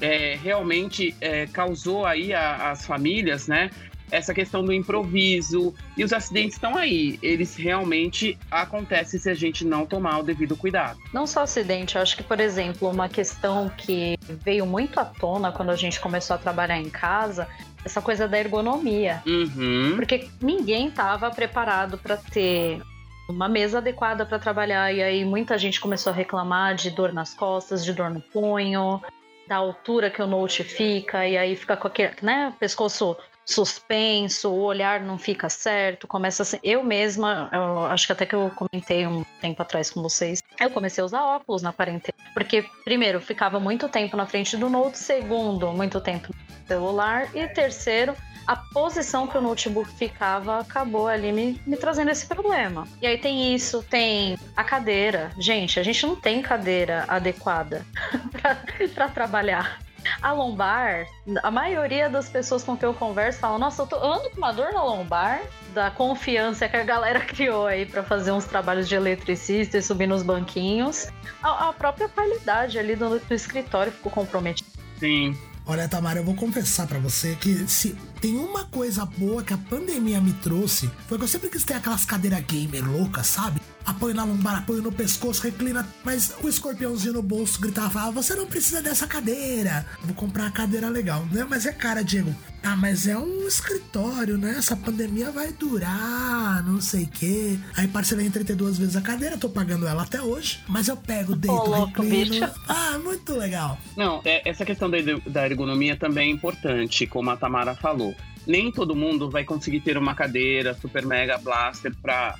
é, 0.00 0.36
realmente 0.42 1.14
é, 1.20 1.46
causou 1.46 2.04
aí 2.04 2.34
as 2.34 2.84
famílias, 2.84 3.46
né? 3.46 3.70
Essa 4.12 4.32
questão 4.34 4.62
do 4.62 4.72
improviso. 4.72 5.74
E 5.96 6.04
os 6.04 6.12
acidentes 6.12 6.54
estão 6.54 6.76
aí. 6.76 7.18
Eles 7.22 7.56
realmente 7.56 8.38
acontecem 8.50 9.18
se 9.18 9.30
a 9.30 9.34
gente 9.34 9.64
não 9.64 9.86
tomar 9.86 10.18
o 10.18 10.22
devido 10.22 10.54
cuidado. 10.56 10.98
Não 11.12 11.26
só 11.26 11.42
acidente, 11.42 11.96
eu 11.96 12.02
acho 12.02 12.16
que, 12.16 12.22
por 12.22 12.38
exemplo, 12.38 12.88
uma 12.88 13.08
questão 13.08 13.70
que 13.70 14.18
veio 14.44 14.66
muito 14.66 15.00
à 15.00 15.04
tona 15.04 15.50
quando 15.50 15.70
a 15.70 15.76
gente 15.76 15.98
começou 15.98 16.36
a 16.36 16.38
trabalhar 16.38 16.78
em 16.78 16.90
casa, 16.90 17.48
essa 17.84 18.00
coisa 18.00 18.28
da 18.28 18.38
ergonomia. 18.38 19.22
Uhum. 19.26 19.94
Porque 19.96 20.28
ninguém 20.40 20.88
estava 20.88 21.30
preparado 21.30 21.96
para 21.96 22.16
ter 22.18 22.82
uma 23.28 23.48
mesa 23.48 23.78
adequada 23.78 24.26
para 24.26 24.38
trabalhar. 24.38 24.92
E 24.92 25.02
aí 25.02 25.24
muita 25.24 25.56
gente 25.56 25.80
começou 25.80 26.12
a 26.12 26.16
reclamar 26.16 26.74
de 26.74 26.90
dor 26.90 27.12
nas 27.12 27.34
costas, 27.34 27.84
de 27.84 27.92
dor 27.92 28.10
no 28.10 28.20
punho, 28.20 29.00
da 29.48 29.56
altura 29.56 30.10
que 30.10 30.22
o 30.22 30.26
note 30.26 30.62
fica, 30.62 31.26
e 31.26 31.36
aí 31.36 31.56
fica 31.56 31.76
com 31.76 31.88
aquele, 31.88 32.14
né, 32.22 32.54
pescoço 32.58 33.16
suspenso, 33.44 34.50
o 34.50 34.62
olhar 34.62 35.00
não 35.00 35.18
fica 35.18 35.48
certo, 35.48 36.06
começa 36.06 36.42
assim. 36.42 36.58
Eu 36.62 36.82
mesma, 36.82 37.48
eu 37.52 37.86
acho 37.86 38.06
que 38.06 38.12
até 38.12 38.26
que 38.26 38.34
eu 38.34 38.50
comentei 38.54 39.06
um 39.06 39.24
tempo 39.40 39.60
atrás 39.62 39.90
com 39.90 40.02
vocês, 40.02 40.42
eu 40.60 40.70
comecei 40.70 41.02
a 41.02 41.04
usar 41.04 41.22
óculos 41.22 41.62
na 41.62 41.72
quarentena. 41.72 42.16
Porque, 42.34 42.64
primeiro, 42.84 43.20
ficava 43.20 43.58
muito 43.58 43.88
tempo 43.88 44.16
na 44.16 44.26
frente 44.26 44.56
do 44.56 44.68
Note, 44.68 44.98
segundo, 44.98 45.72
muito 45.72 46.00
tempo 46.00 46.28
no 46.32 46.66
celular, 46.66 47.28
e 47.34 47.46
terceiro, 47.48 48.14
a 48.46 48.56
posição 48.56 49.26
que 49.26 49.36
o 49.36 49.40
notebook 49.40 49.90
ficava 49.92 50.60
acabou 50.60 51.06
ali 51.06 51.32
me, 51.32 51.60
me 51.66 51.76
trazendo 51.76 52.10
esse 52.10 52.26
problema. 52.26 52.86
E 53.00 53.06
aí 53.06 53.18
tem 53.18 53.54
isso, 53.54 53.82
tem 53.82 54.36
a 54.56 54.64
cadeira. 54.64 55.30
Gente, 55.38 55.78
a 55.78 55.82
gente 55.82 56.04
não 56.06 56.16
tem 56.16 56.42
cadeira 56.42 57.04
adequada 57.08 57.84
para 58.94 59.08
trabalhar. 59.08 59.78
A 60.20 60.32
lombar, 60.32 61.06
a 61.42 61.50
maioria 61.50 62.08
das 62.08 62.28
pessoas 62.28 62.62
com 62.64 62.76
quem 62.76 62.88
eu 62.88 62.94
converso 62.94 63.40
falam: 63.40 63.58
Nossa, 63.58 63.82
eu, 63.82 63.86
tô, 63.86 63.96
ando 63.96 64.30
com 64.30 64.36
uma 64.38 64.52
dor 64.52 64.72
na 64.72 64.82
lombar, 64.82 65.42
da 65.72 65.90
confiança 65.90 66.68
que 66.68 66.76
a 66.76 66.82
galera 66.82 67.20
criou 67.26 67.66
aí 67.66 67.86
para 67.86 68.02
fazer 68.02 68.32
uns 68.32 68.44
trabalhos 68.44 68.88
de 68.88 68.94
eletricista 68.94 69.78
e 69.78 69.82
subir 69.82 70.06
nos 70.06 70.22
banquinhos. 70.22 71.08
A, 71.42 71.68
a 71.68 71.72
própria 71.72 72.08
qualidade 72.08 72.78
ali 72.78 72.96
do, 72.96 73.18
do 73.18 73.34
escritório 73.34 73.92
ficou 73.92 74.10
comprometida. 74.10 74.68
Sim. 74.98 75.36
Olha, 75.64 75.88
Tamara, 75.88 76.18
eu 76.18 76.24
vou 76.24 76.34
confessar 76.34 76.88
pra 76.88 76.98
você 76.98 77.36
que 77.36 77.68
se 77.68 77.96
tem 78.20 78.36
uma 78.36 78.64
coisa 78.64 79.04
boa 79.06 79.44
que 79.44 79.54
a 79.54 79.58
pandemia 79.58 80.20
me 80.20 80.32
trouxe, 80.34 80.90
foi 81.06 81.16
que 81.16 81.24
eu 81.24 81.28
sempre 81.28 81.48
quis 81.48 81.62
ter 81.62 81.74
aquelas 81.74 82.04
cadeiras 82.04 82.44
gamer 82.44 82.84
loucas, 82.84 83.28
sabe? 83.28 83.60
Apoio 83.86 84.14
na 84.14 84.24
lombar, 84.24 84.58
apoio 84.58 84.82
no 84.82 84.90
pescoço, 84.90 85.42
reclina. 85.42 85.88
Mas 86.04 86.32
o 86.42 86.48
escorpiãozinho 86.48 87.14
no 87.14 87.22
bolso 87.22 87.60
gritava: 87.60 88.02
ah, 88.02 88.10
você 88.10 88.34
não 88.34 88.46
precisa 88.46 88.82
dessa 88.82 89.06
cadeira. 89.06 89.86
Vou 90.02 90.14
comprar 90.14 90.44
uma 90.44 90.50
cadeira 90.50 90.88
legal. 90.88 91.24
Né? 91.30 91.46
Mas 91.48 91.64
é 91.64 91.72
cara, 91.72 92.02
Diego. 92.02 92.34
Ah, 92.64 92.76
mas 92.76 93.08
é 93.08 93.18
um 93.18 93.46
escritório, 93.46 94.38
né? 94.38 94.54
Essa 94.56 94.76
pandemia 94.76 95.32
vai 95.32 95.52
durar, 95.52 96.64
não 96.64 96.80
sei 96.80 97.04
o 97.04 97.08
quê. 97.08 97.58
Aí 97.76 97.88
parcelei 97.88 98.26
em 98.26 98.30
32 98.30 98.78
vezes 98.78 98.96
a 98.96 99.00
cadeira, 99.00 99.36
tô 99.36 99.48
pagando 99.48 99.86
ela 99.86 100.02
até 100.04 100.22
hoje. 100.22 100.60
Mas 100.68 100.86
eu 100.86 100.96
pego, 100.96 101.34
deito, 101.34 101.52
Ô, 101.54 101.66
louco, 101.66 102.02
reclino. 102.02 102.30
bicho. 102.46 102.60
Ah, 102.68 102.98
muito 103.02 103.34
legal. 103.34 103.78
Não, 103.96 104.20
é- 104.24 104.48
essa 104.48 104.64
questão 104.64 104.88
da, 104.88 105.46
ergonomia 105.46 105.96
também 105.96 106.30
é 106.30 106.32
importante, 106.32 107.06
como 107.06 107.30
a 107.30 107.36
Tamara 107.36 107.74
falou. 107.74 108.14
Nem 108.46 108.70
todo 108.70 108.94
mundo 108.94 109.28
vai 109.28 109.44
conseguir 109.44 109.80
ter 109.80 109.98
uma 109.98 110.14
cadeira 110.14 110.74
super 110.74 111.04
mega 111.04 111.38
blaster 111.38 111.92
para 112.00 112.36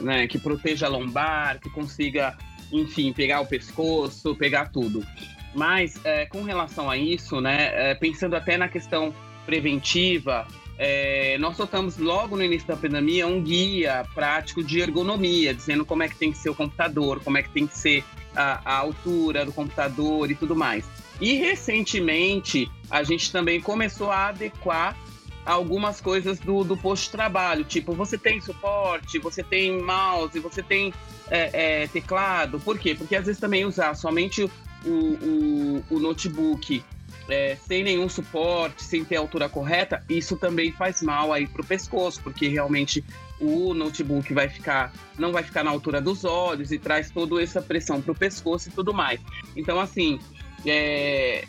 né, 0.00 0.26
que 0.26 0.38
proteja 0.38 0.86
a 0.86 0.88
lombar, 0.90 1.58
que 1.58 1.70
consiga, 1.70 2.36
enfim, 2.70 3.12
pegar 3.12 3.40
o 3.40 3.46
pescoço, 3.46 4.34
pegar 4.36 4.66
tudo. 4.70 5.06
Mas 5.54 6.00
é, 6.04 6.26
com 6.26 6.42
relação 6.42 6.90
a 6.90 6.96
isso, 6.96 7.40
né, 7.40 7.90
é, 7.90 7.94
pensando 7.94 8.34
até 8.34 8.56
na 8.56 8.68
questão 8.68 9.14
preventiva, 9.44 10.46
é, 10.78 11.36
nós 11.38 11.56
soltamos 11.56 11.98
logo 11.98 12.36
no 12.36 12.42
início 12.42 12.66
da 12.66 12.76
pandemia 12.76 13.26
um 13.26 13.42
guia 13.42 14.06
prático 14.14 14.64
de 14.64 14.80
ergonomia, 14.80 15.54
dizendo 15.54 15.84
como 15.84 16.02
é 16.02 16.08
que 16.08 16.16
tem 16.16 16.32
que 16.32 16.38
ser 16.38 16.50
o 16.50 16.54
computador, 16.54 17.20
como 17.22 17.38
é 17.38 17.42
que 17.42 17.50
tem 17.50 17.66
que 17.66 17.76
ser 17.76 18.04
a, 18.34 18.60
a 18.64 18.78
altura 18.78 19.44
do 19.44 19.52
computador 19.52 20.30
e 20.30 20.34
tudo 20.34 20.56
mais. 20.56 20.84
E 21.20 21.34
recentemente 21.34 22.70
a 22.90 23.02
gente 23.02 23.30
também 23.30 23.60
começou 23.60 24.10
a 24.10 24.28
adequar 24.28 24.96
algumas 25.44 26.00
coisas 26.00 26.38
do, 26.38 26.64
do 26.64 26.76
posto 26.76 27.04
de 27.04 27.10
trabalho, 27.10 27.64
tipo, 27.64 27.92
você 27.92 28.16
tem 28.16 28.40
suporte, 28.40 29.18
você 29.18 29.42
tem 29.42 29.82
mouse, 29.82 30.38
você 30.38 30.62
tem 30.62 30.94
é, 31.30 31.82
é, 31.82 31.86
teclado. 31.88 32.60
Por 32.60 32.78
quê? 32.78 32.94
Porque 32.94 33.16
às 33.16 33.26
vezes 33.26 33.40
também 33.40 33.64
usar 33.64 33.94
somente 33.94 34.48
o, 34.84 35.84
o, 35.90 35.96
o 35.96 35.98
notebook 35.98 36.82
é, 37.28 37.56
sem 37.66 37.84
nenhum 37.84 38.08
suporte, 38.08 38.82
sem 38.82 39.04
ter 39.04 39.16
a 39.16 39.20
altura 39.20 39.48
correta, 39.48 40.02
isso 40.08 40.36
também 40.36 40.72
faz 40.72 41.02
mal 41.02 41.32
aí 41.32 41.46
para 41.46 41.62
o 41.62 41.66
pescoço, 41.66 42.20
porque 42.22 42.48
realmente 42.48 43.04
o 43.40 43.74
notebook 43.74 44.32
vai 44.32 44.48
ficar, 44.48 44.92
não 45.18 45.32
vai 45.32 45.42
ficar 45.42 45.64
na 45.64 45.70
altura 45.70 46.00
dos 46.00 46.24
olhos 46.24 46.72
e 46.72 46.78
traz 46.78 47.10
toda 47.10 47.42
essa 47.42 47.60
pressão 47.60 48.00
para 48.00 48.12
o 48.12 48.14
pescoço 48.14 48.68
e 48.68 48.72
tudo 48.72 48.92
mais. 48.92 49.20
Então, 49.56 49.80
assim, 49.80 50.18
é, 50.66 51.44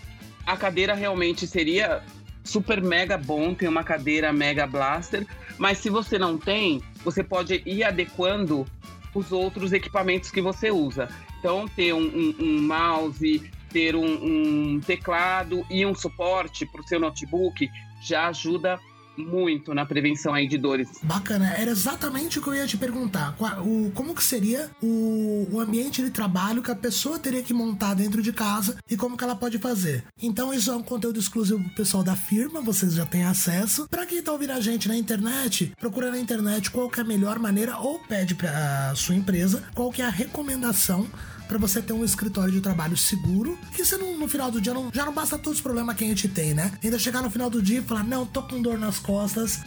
a 0.45 0.57
cadeira 0.57 0.93
realmente 0.93 1.45
seria 1.47 2.03
super 2.43 2.81
mega 2.81 3.17
bom, 3.17 3.53
tem 3.53 3.69
uma 3.69 3.83
cadeira 3.83 4.33
mega 4.33 4.67
blaster, 4.67 5.25
mas 5.57 5.77
se 5.77 5.89
você 5.89 6.17
não 6.17 6.37
tem, 6.37 6.81
você 7.03 7.23
pode 7.23 7.61
ir 7.65 7.83
adequando 7.83 8.65
os 9.13 9.31
outros 9.31 9.71
equipamentos 9.71 10.31
que 10.31 10.41
você 10.41 10.71
usa. 10.71 11.07
Então, 11.43 11.67
ter 11.67 11.91
um, 11.91 11.99
um, 11.99 12.35
um 12.39 12.61
mouse, 12.61 13.51
ter 13.69 13.97
um, 13.97 14.05
um, 14.05 14.79
teclado 14.79 15.65
e 15.69 15.85
um 15.85 15.93
suporte 15.93 16.65
para 16.65 16.79
o 16.79 16.87
seu 16.87 17.01
notebook 17.01 17.69
já 17.99 18.29
ajuda 18.29 18.79
muito 19.17 19.73
na 19.73 19.85
prevenção 19.85 20.33
aí 20.33 20.47
de 20.47 20.57
dores. 20.57 20.89
Bacana, 21.03 21.53
era 21.53 21.71
exatamente 21.71 22.39
o 22.39 22.41
que 22.41 22.49
eu 22.49 22.55
ia 22.55 22.67
te 22.67 22.77
perguntar. 22.77 23.35
O, 23.61 23.91
como 23.93 24.15
que 24.15 24.23
seria 24.23 24.69
o, 24.81 25.47
o 25.51 25.59
ambiente 25.59 26.01
de 26.01 26.09
trabalho 26.09 26.61
que 26.61 26.71
a 26.71 26.75
pessoa 26.75 27.19
teria 27.19 27.43
que 27.43 27.53
montar 27.53 27.93
dentro 27.93 28.21
de 28.21 28.31
casa 28.31 28.77
e 28.89 28.97
como 28.97 29.17
que 29.17 29.23
ela 29.23 29.35
pode 29.35 29.57
fazer. 29.57 30.03
Então 30.21 30.53
isso 30.53 30.71
é 30.71 30.75
um 30.75 30.83
conteúdo 30.83 31.19
exclusivo 31.19 31.63
pro 31.63 31.75
pessoal 31.75 32.03
da 32.03 32.15
firma, 32.15 32.61
vocês 32.61 32.93
já 32.93 33.05
têm 33.05 33.23
acesso. 33.23 33.87
Para 33.89 34.05
quem 34.05 34.21
tá 34.21 34.31
ouvindo 34.31 34.51
a 34.51 34.59
gente 34.59 34.87
na 34.87 34.95
internet, 34.95 35.73
procura 35.79 36.09
na 36.09 36.19
internet 36.19 36.71
qual 36.71 36.89
que 36.89 36.99
é 36.99 37.03
a 37.03 37.05
melhor 37.05 37.39
maneira 37.39 37.77
ou 37.77 37.99
pede 37.99 38.35
para 38.35 38.93
sua 38.95 39.15
empresa 39.15 39.63
qual 39.73 39.91
que 39.91 40.01
é 40.01 40.05
a 40.05 40.09
recomendação 40.09 41.07
para 41.47 41.57
você 41.57 41.81
ter 41.81 41.93
um 41.93 42.03
escritório 42.03 42.51
de 42.51 42.61
trabalho 42.61 42.97
seguro, 42.97 43.59
que 43.75 43.85
você 43.85 43.97
não, 43.97 44.17
no 44.17 44.27
final 44.27 44.49
do 44.49 44.59
dia 44.59 44.73
não, 44.73 44.89
já 44.91 45.05
não 45.05 45.13
basta 45.13 45.37
todos 45.37 45.59
os 45.59 45.61
problemas 45.61 45.95
que 45.95 46.03
a 46.03 46.07
gente 46.07 46.27
tem, 46.27 46.53
né? 46.53 46.71
Ainda 46.83 46.97
chegar 46.97 47.21
no 47.21 47.29
final 47.29 47.49
do 47.49 47.61
dia 47.61 47.79
e 47.79 47.81
falar, 47.83 48.03
não, 48.03 48.25
tô 48.25 48.41
com 48.43 48.61
dor 48.61 48.79
nas 48.79 48.97
costas. 49.03 49.61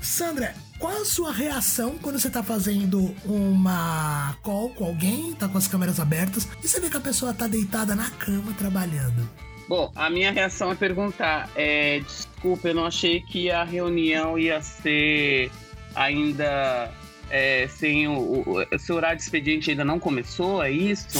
Sandra, 0.00 0.54
qual 0.78 1.00
a 1.00 1.04
sua 1.04 1.32
reação 1.32 1.96
quando 1.98 2.18
você 2.18 2.28
tá 2.28 2.42
fazendo 2.42 3.14
uma 3.24 4.36
call 4.42 4.70
com 4.70 4.84
alguém, 4.84 5.32
tá 5.32 5.48
com 5.48 5.56
as 5.56 5.66
câmeras 5.66 5.98
abertas, 5.98 6.46
e 6.62 6.68
você 6.68 6.78
vê 6.78 6.90
que 6.90 6.96
a 6.96 7.00
pessoa 7.00 7.32
tá 7.32 7.46
deitada 7.46 7.94
na 7.94 8.10
cama 8.10 8.52
trabalhando? 8.58 9.28
Bom, 9.68 9.90
a 9.96 10.10
minha 10.10 10.30
reação 10.30 10.70
é 10.70 10.74
perguntar, 10.74 11.48
é, 11.56 12.00
desculpa, 12.00 12.68
eu 12.68 12.74
não 12.74 12.84
achei 12.84 13.20
que 13.20 13.50
a 13.50 13.64
reunião 13.64 14.38
ia 14.38 14.60
ser 14.60 15.50
ainda 15.94 16.92
é, 17.30 17.66
sem 17.68 18.06
o, 18.06 18.42
o, 18.72 18.78
seu 18.78 18.96
horário 18.96 19.16
de 19.16 19.22
expediente 19.22 19.70
ainda 19.70 19.84
não 19.84 19.98
começou, 19.98 20.62
é 20.62 20.70
isso? 20.70 21.18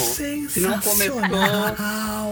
Se 0.48 0.60
não 0.60 0.78
começou, 0.80 1.20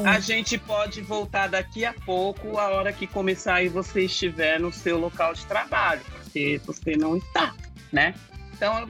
a 0.04 0.20
gente 0.20 0.58
pode 0.58 1.00
voltar 1.00 1.48
daqui 1.48 1.84
a 1.84 1.92
pouco, 1.92 2.58
a 2.58 2.68
hora 2.68 2.92
que 2.92 3.06
começar 3.06 3.62
e 3.62 3.68
você 3.68 4.04
estiver 4.04 4.60
no 4.60 4.72
seu 4.72 4.98
local 4.98 5.34
de 5.34 5.44
trabalho, 5.46 6.02
porque 6.22 6.60
você 6.64 6.96
não 6.96 7.16
está, 7.16 7.54
né? 7.90 8.14
Então, 8.54 8.88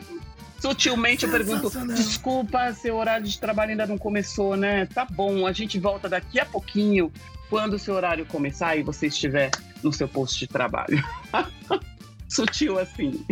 sutilmente 0.61 1.25
eu 1.25 1.31
pergunto: 1.31 1.71
desculpa, 1.95 2.73
seu 2.75 2.97
horário 2.97 3.27
de 3.27 3.39
trabalho 3.39 3.71
ainda 3.71 3.87
não 3.87 3.99
começou, 3.99 4.57
né? 4.57 4.87
Tá 4.87 5.07
bom, 5.09 5.47
a 5.47 5.53
gente 5.53 5.79
volta 5.79 6.09
daqui 6.09 6.39
a 6.39 6.45
pouquinho, 6.45 7.11
quando 7.49 7.75
o 7.75 7.79
seu 7.79 7.95
horário 7.95 8.27
começar 8.27 8.77
e 8.77 8.83
você 8.83 9.07
estiver 9.07 9.51
no 9.83 9.93
seu 9.93 10.09
posto 10.09 10.39
de 10.39 10.47
trabalho. 10.47 11.03
Sutil 12.29 12.79
assim. 12.79 13.25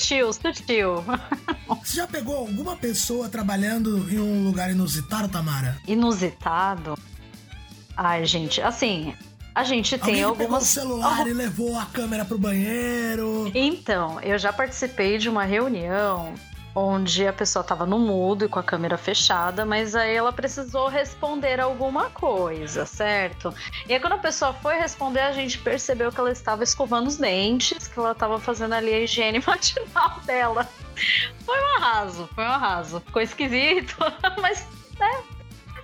Sutil, 0.00 0.32
sutil. 0.32 1.04
Você 1.84 1.96
já 1.96 2.06
pegou 2.06 2.34
alguma 2.36 2.74
pessoa 2.74 3.28
trabalhando 3.28 4.10
em 4.10 4.18
um 4.18 4.44
lugar 4.44 4.70
inusitado, 4.70 5.28
Tamara? 5.28 5.76
Inusitado? 5.86 6.98
Ai, 7.96 8.24
gente, 8.24 8.62
assim, 8.62 9.14
a 9.54 9.62
gente 9.62 9.98
tem 9.98 10.22
Alguém 10.22 10.44
algumas. 10.44 10.72
Pegou 10.74 10.96
o 10.96 11.00
celular 11.00 11.26
e 11.26 11.32
levou 11.34 11.78
a 11.78 11.84
câmera 11.84 12.24
pro 12.24 12.38
banheiro. 12.38 13.52
Então, 13.54 14.18
eu 14.22 14.38
já 14.38 14.52
participei 14.52 15.18
de 15.18 15.28
uma 15.28 15.44
reunião 15.44 16.32
onde 16.74 17.26
a 17.26 17.32
pessoa 17.32 17.62
estava 17.62 17.84
no 17.84 17.98
mudo 17.98 18.44
e 18.44 18.48
com 18.48 18.58
a 18.58 18.62
câmera 18.62 18.96
fechada, 18.96 19.64
mas 19.64 19.94
aí 19.96 20.14
ela 20.14 20.32
precisou 20.32 20.88
responder 20.88 21.60
alguma 21.60 22.10
coisa, 22.10 22.86
certo? 22.86 23.52
E 23.88 23.94
aí 23.94 24.00
quando 24.00 24.14
a 24.14 24.18
pessoa 24.18 24.52
foi 24.52 24.76
responder, 24.76 25.20
a 25.20 25.32
gente 25.32 25.58
percebeu 25.58 26.12
que 26.12 26.20
ela 26.20 26.30
estava 26.30 26.62
escovando 26.62 27.08
os 27.08 27.16
dentes, 27.16 27.88
que 27.88 27.98
ela 27.98 28.12
estava 28.12 28.38
fazendo 28.38 28.74
ali 28.74 28.92
a 28.92 29.00
higiene 29.00 29.42
matinal 29.44 30.20
dela. 30.24 30.68
Foi 31.44 31.58
um 31.58 31.76
arraso, 31.76 32.28
foi 32.34 32.44
um 32.44 32.50
arraso. 32.50 33.00
Ficou 33.00 33.22
esquisito, 33.22 33.96
mas 34.40 34.66
né, 34.98 35.22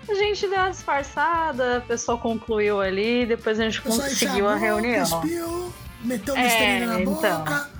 a 0.08 0.14
gente 0.14 0.46
deu 0.46 0.58
uma 0.58 0.70
disfarçada, 0.70 1.78
a 1.78 1.80
pessoa 1.80 2.16
concluiu 2.16 2.80
ali, 2.80 3.26
depois 3.26 3.58
a 3.58 3.64
gente 3.64 3.82
conseguiu 3.82 4.48
a 4.48 4.54
reunião. 4.54 5.08
Cuspiu, 5.08 5.74
meteu 6.02 6.34
o 6.34 6.38
é, 6.38 6.86
na 6.86 7.00
então. 7.00 7.14
boca. 7.14 7.70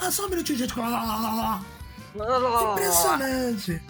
Ah, 0.00 0.10
só 0.10 0.26
um 0.26 0.28
minutinho, 0.30 0.58
gente. 0.58 0.74
Impressionante. 2.14 3.82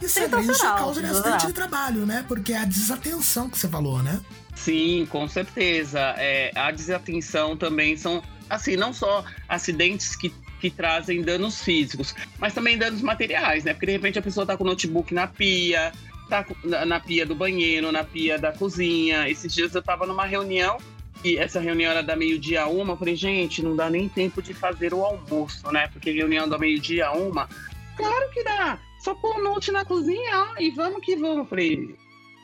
Isso, 0.00 0.18
é, 0.20 0.40
isso 0.40 0.64
é 0.64 0.68
causa 0.68 1.02
de 1.02 1.08
acidente 1.08 1.46
de 1.48 1.52
trabalho, 1.52 2.06
né? 2.06 2.24
Porque 2.28 2.52
é 2.52 2.58
a 2.58 2.64
desatenção 2.64 3.50
que 3.50 3.58
você 3.58 3.68
falou, 3.68 4.02
né? 4.02 4.20
Sim, 4.54 5.06
com 5.10 5.26
certeza. 5.28 6.00
É, 6.16 6.52
a 6.54 6.70
desatenção 6.70 7.56
também 7.56 7.96
são, 7.96 8.22
assim, 8.48 8.76
não 8.76 8.92
só 8.92 9.24
acidentes 9.48 10.14
que, 10.14 10.32
que 10.60 10.70
trazem 10.70 11.22
danos 11.22 11.62
físicos, 11.62 12.14
mas 12.38 12.54
também 12.54 12.78
danos 12.78 13.02
materiais, 13.02 13.64
né? 13.64 13.72
Porque 13.72 13.86
de 13.86 13.92
repente 13.92 14.18
a 14.18 14.22
pessoa 14.22 14.46
tá 14.46 14.56
com 14.56 14.64
o 14.64 14.66
notebook 14.66 15.12
na 15.12 15.26
pia, 15.26 15.92
tá 16.28 16.46
na, 16.62 16.86
na 16.86 17.00
pia 17.00 17.26
do 17.26 17.34
banheiro, 17.34 17.90
na 17.90 18.04
pia 18.04 18.38
da 18.38 18.52
cozinha. 18.52 19.28
Esses 19.28 19.52
dias 19.52 19.74
eu 19.74 19.82
tava 19.82 20.06
numa 20.06 20.24
reunião 20.24 20.78
e 21.24 21.36
essa 21.36 21.60
reunião 21.60 21.90
era 21.90 22.02
da 22.02 22.16
meio-dia 22.16 22.62
a 22.62 22.68
uma. 22.68 22.92
Eu 22.92 22.96
falei, 22.96 23.16
gente, 23.16 23.62
não 23.62 23.74
dá 23.74 23.90
nem 23.90 24.08
tempo 24.08 24.40
de 24.40 24.54
fazer 24.54 24.94
o 24.94 25.04
almoço, 25.04 25.70
né? 25.72 25.88
Porque 25.88 26.10
reunião 26.10 26.48
da 26.48 26.58
meio-dia 26.58 27.08
a 27.08 27.12
uma. 27.12 27.48
Claro 27.96 28.30
que 28.30 28.44
dá! 28.44 28.78
Só 29.00 29.14
pôr 29.14 29.36
o 29.36 29.42
note 29.42 29.70
na 29.70 29.84
cozinha 29.84 30.30
ó, 30.34 30.60
e 30.60 30.70
vamos 30.70 31.00
que 31.00 31.16
vamos. 31.16 31.38
Eu 31.38 31.46
falei. 31.46 31.96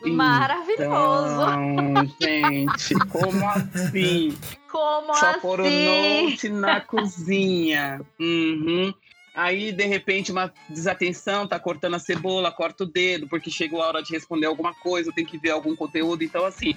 Maravilhoso! 0.04 1.43
Então, 1.43 2.14
gente, 2.21 2.95
como 3.11 3.49
assim? 3.49 4.37
Como 4.71 5.14
Só 5.14 5.31
assim? 5.31 5.40
pôr 5.40 5.61
o 5.61 5.71
note 5.71 6.49
na 6.49 6.81
cozinha. 6.81 8.00
Uhum. 8.19 8.93
Aí, 9.33 9.71
de 9.71 9.85
repente, 9.87 10.33
uma 10.33 10.52
desatenção, 10.69 11.47
tá 11.47 11.61
cortando 11.61 11.95
a 11.95 11.99
cebola, 12.00 12.50
corta 12.50 12.83
o 12.83 12.87
dedo, 12.87 13.28
porque 13.28 13.50
chegou 13.52 13.81
a 13.81 13.87
hora 13.87 14.02
de 14.02 14.12
responder 14.12 14.47
alguma 14.47 14.75
coisa, 14.75 15.12
tem 15.12 15.25
que 15.25 15.38
ver 15.38 15.50
algum 15.50 15.76
conteúdo. 15.76 16.25
Então, 16.25 16.45
assim, 16.45 16.75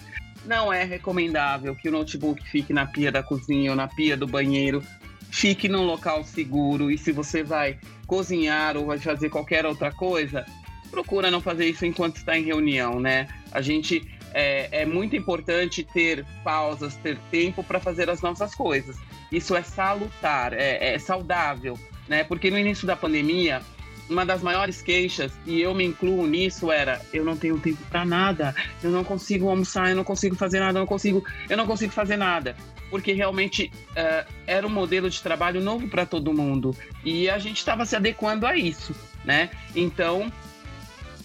não 0.47 0.71
é 0.71 0.83
recomendável 0.83 1.75
que 1.75 1.89
o 1.89 1.91
notebook 1.91 2.41
fique 2.49 2.71
na 2.71 2.85
pia 2.85 3.11
da 3.11 3.21
cozinha 3.21 3.71
ou 3.71 3.75
na 3.75 3.87
pia 3.87 4.15
do 4.15 4.25
banheiro. 4.25 4.81
Fique 5.29 5.67
num 5.67 5.85
local 5.85 6.23
seguro 6.23 6.89
e 6.89 6.97
se 6.97 7.11
você 7.11 7.43
vai 7.43 7.77
cozinhar 8.07 8.77
ou 8.77 8.85
vai 8.85 8.97
fazer 8.97 9.29
qualquer 9.29 9.65
outra 9.65 9.91
coisa, 9.91 10.45
procura 10.89 11.29
não 11.29 11.41
fazer 11.41 11.65
isso 11.65 11.85
enquanto 11.85 12.15
está 12.15 12.37
em 12.37 12.43
reunião, 12.43 12.99
né? 12.99 13.27
A 13.51 13.61
gente 13.61 14.07
é, 14.33 14.83
é 14.83 14.85
muito 14.85 15.15
importante 15.15 15.83
ter 15.83 16.25
pausas, 16.43 16.95
ter 16.95 17.17
tempo 17.29 17.61
para 17.61 17.79
fazer 17.79 18.09
as 18.09 18.21
nossas 18.21 18.55
coisas. 18.55 18.95
Isso 19.29 19.53
é 19.53 19.61
salutar, 19.61 20.53
é, 20.53 20.93
é 20.93 20.97
saudável, 20.97 21.77
né? 22.07 22.23
Porque 22.23 22.49
no 22.49 22.57
início 22.57 22.87
da 22.87 22.95
pandemia 22.95 23.61
uma 24.09 24.25
das 24.25 24.41
maiores 24.41 24.81
queixas, 24.81 25.31
e 25.45 25.61
eu 25.61 25.73
me 25.73 25.85
incluo 25.85 26.25
nisso, 26.25 26.71
era 26.71 27.01
eu 27.13 27.25
não 27.25 27.35
tenho 27.35 27.59
tempo 27.59 27.83
para 27.89 28.05
nada, 28.05 28.55
eu 28.81 28.89
não 28.89 29.03
consigo 29.03 29.49
almoçar, 29.49 29.89
eu 29.89 29.95
não 29.95 30.03
consigo 30.03 30.35
fazer 30.35 30.59
nada, 30.59 30.77
eu 30.77 30.81
não 30.81 30.87
consigo, 30.87 31.23
eu 31.49 31.57
não 31.57 31.67
consigo 31.67 31.91
fazer 31.91 32.17
nada. 32.17 32.55
Porque 32.89 33.11
realmente 33.11 33.69
uh, 33.91 34.31
era 34.45 34.65
um 34.65 34.69
modelo 34.69 35.09
de 35.09 35.21
trabalho 35.21 35.59
novo 35.59 35.89
para 35.89 36.05
todo 36.05 36.33
mundo. 36.33 36.75
E 37.03 37.29
a 37.29 37.37
gente 37.37 37.57
estava 37.57 37.85
se 37.85 37.97
adequando 37.97 38.47
a 38.47 38.55
isso, 38.55 38.95
né? 39.25 39.49
Então, 39.75 40.31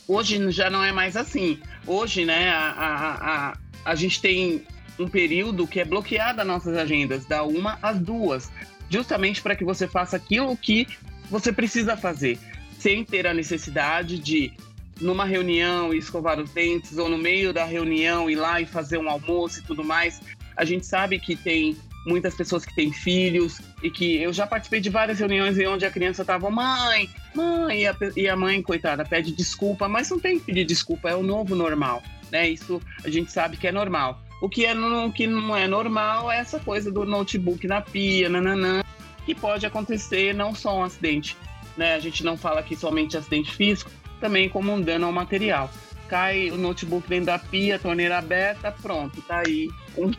hoje 0.08 0.50
já 0.50 0.68
não 0.68 0.82
é 0.82 0.90
mais 0.90 1.16
assim. 1.16 1.60
Hoje, 1.86 2.24
né, 2.24 2.50
a, 2.50 2.70
a, 2.70 3.50
a, 3.50 3.58
a 3.84 3.94
gente 3.94 4.20
tem 4.20 4.64
um 4.98 5.06
período 5.06 5.66
que 5.66 5.78
é 5.78 5.84
bloqueado 5.84 6.40
as 6.40 6.46
nossas 6.46 6.76
agendas, 6.76 7.24
da 7.26 7.44
uma 7.44 7.78
às 7.80 7.98
duas, 8.00 8.50
justamente 8.90 9.40
para 9.40 9.54
que 9.54 9.64
você 9.64 9.86
faça 9.86 10.16
aquilo 10.16 10.56
que 10.56 10.88
você 11.30 11.52
precisa 11.52 11.96
fazer 11.96 12.38
sem 12.82 13.04
ter 13.04 13.28
a 13.28 13.32
necessidade 13.32 14.18
de 14.18 14.52
numa 15.00 15.24
reunião 15.24 15.94
escovar 15.94 16.40
os 16.40 16.50
dentes 16.50 16.98
ou 16.98 17.08
no 17.08 17.16
meio 17.16 17.52
da 17.52 17.64
reunião 17.64 18.28
ir 18.28 18.34
lá 18.34 18.60
e 18.60 18.66
fazer 18.66 18.98
um 18.98 19.08
almoço 19.08 19.60
e 19.60 19.62
tudo 19.62 19.84
mais. 19.84 20.20
A 20.56 20.64
gente 20.64 20.84
sabe 20.84 21.18
que 21.20 21.36
tem 21.36 21.76
muitas 22.04 22.34
pessoas 22.34 22.64
que 22.64 22.74
têm 22.74 22.92
filhos 22.92 23.60
e 23.82 23.90
que 23.90 24.20
eu 24.20 24.32
já 24.32 24.48
participei 24.48 24.80
de 24.80 24.90
várias 24.90 25.20
reuniões 25.20 25.56
em 25.56 25.66
onde 25.68 25.86
a 25.86 25.90
criança 25.90 26.22
estava 26.22 26.50
mãe, 26.50 27.08
mãe, 27.32 27.82
e 27.82 27.86
a, 27.86 27.96
e 28.16 28.28
a 28.28 28.34
mãe, 28.34 28.60
coitada, 28.60 29.04
pede 29.04 29.30
desculpa, 29.32 29.88
mas 29.88 30.10
não 30.10 30.18
tem 30.18 30.40
que 30.40 30.46
pedir 30.46 30.64
desculpa, 30.64 31.08
é 31.08 31.14
o 31.14 31.22
novo 31.22 31.54
normal. 31.54 32.02
né? 32.32 32.50
Isso 32.50 32.82
a 33.04 33.08
gente 33.08 33.30
sabe 33.30 33.56
que 33.56 33.68
é 33.68 33.72
normal. 33.72 34.20
O 34.40 34.48
que, 34.48 34.66
é, 34.66 34.74
o 34.74 35.12
que 35.12 35.28
não 35.28 35.56
é 35.56 35.68
normal 35.68 36.30
é 36.30 36.38
essa 36.38 36.58
coisa 36.58 36.90
do 36.90 37.04
notebook 37.04 37.64
na 37.68 37.80
pia, 37.80 38.28
nananã, 38.28 38.82
que 39.24 39.36
pode 39.36 39.64
acontecer 39.64 40.34
não 40.34 40.52
só 40.52 40.80
um 40.80 40.82
acidente, 40.82 41.36
né? 41.76 41.94
A 41.94 41.98
gente 42.00 42.24
não 42.24 42.36
fala 42.36 42.60
aqui 42.60 42.76
somente 42.76 43.16
acidente 43.16 43.54
físico, 43.54 43.90
também 44.20 44.48
como 44.48 44.72
um 44.72 44.80
dano 44.80 45.06
ao 45.06 45.12
material. 45.12 45.70
Cai 46.08 46.50
o 46.50 46.56
notebook 46.58 47.08
dentro 47.08 47.26
da 47.26 47.38
pia, 47.38 47.78
torneira 47.78 48.18
aberta, 48.18 48.70
pronto, 48.82 49.20
tá 49.22 49.42
aí 49.46 49.68
um, 49.96 50.10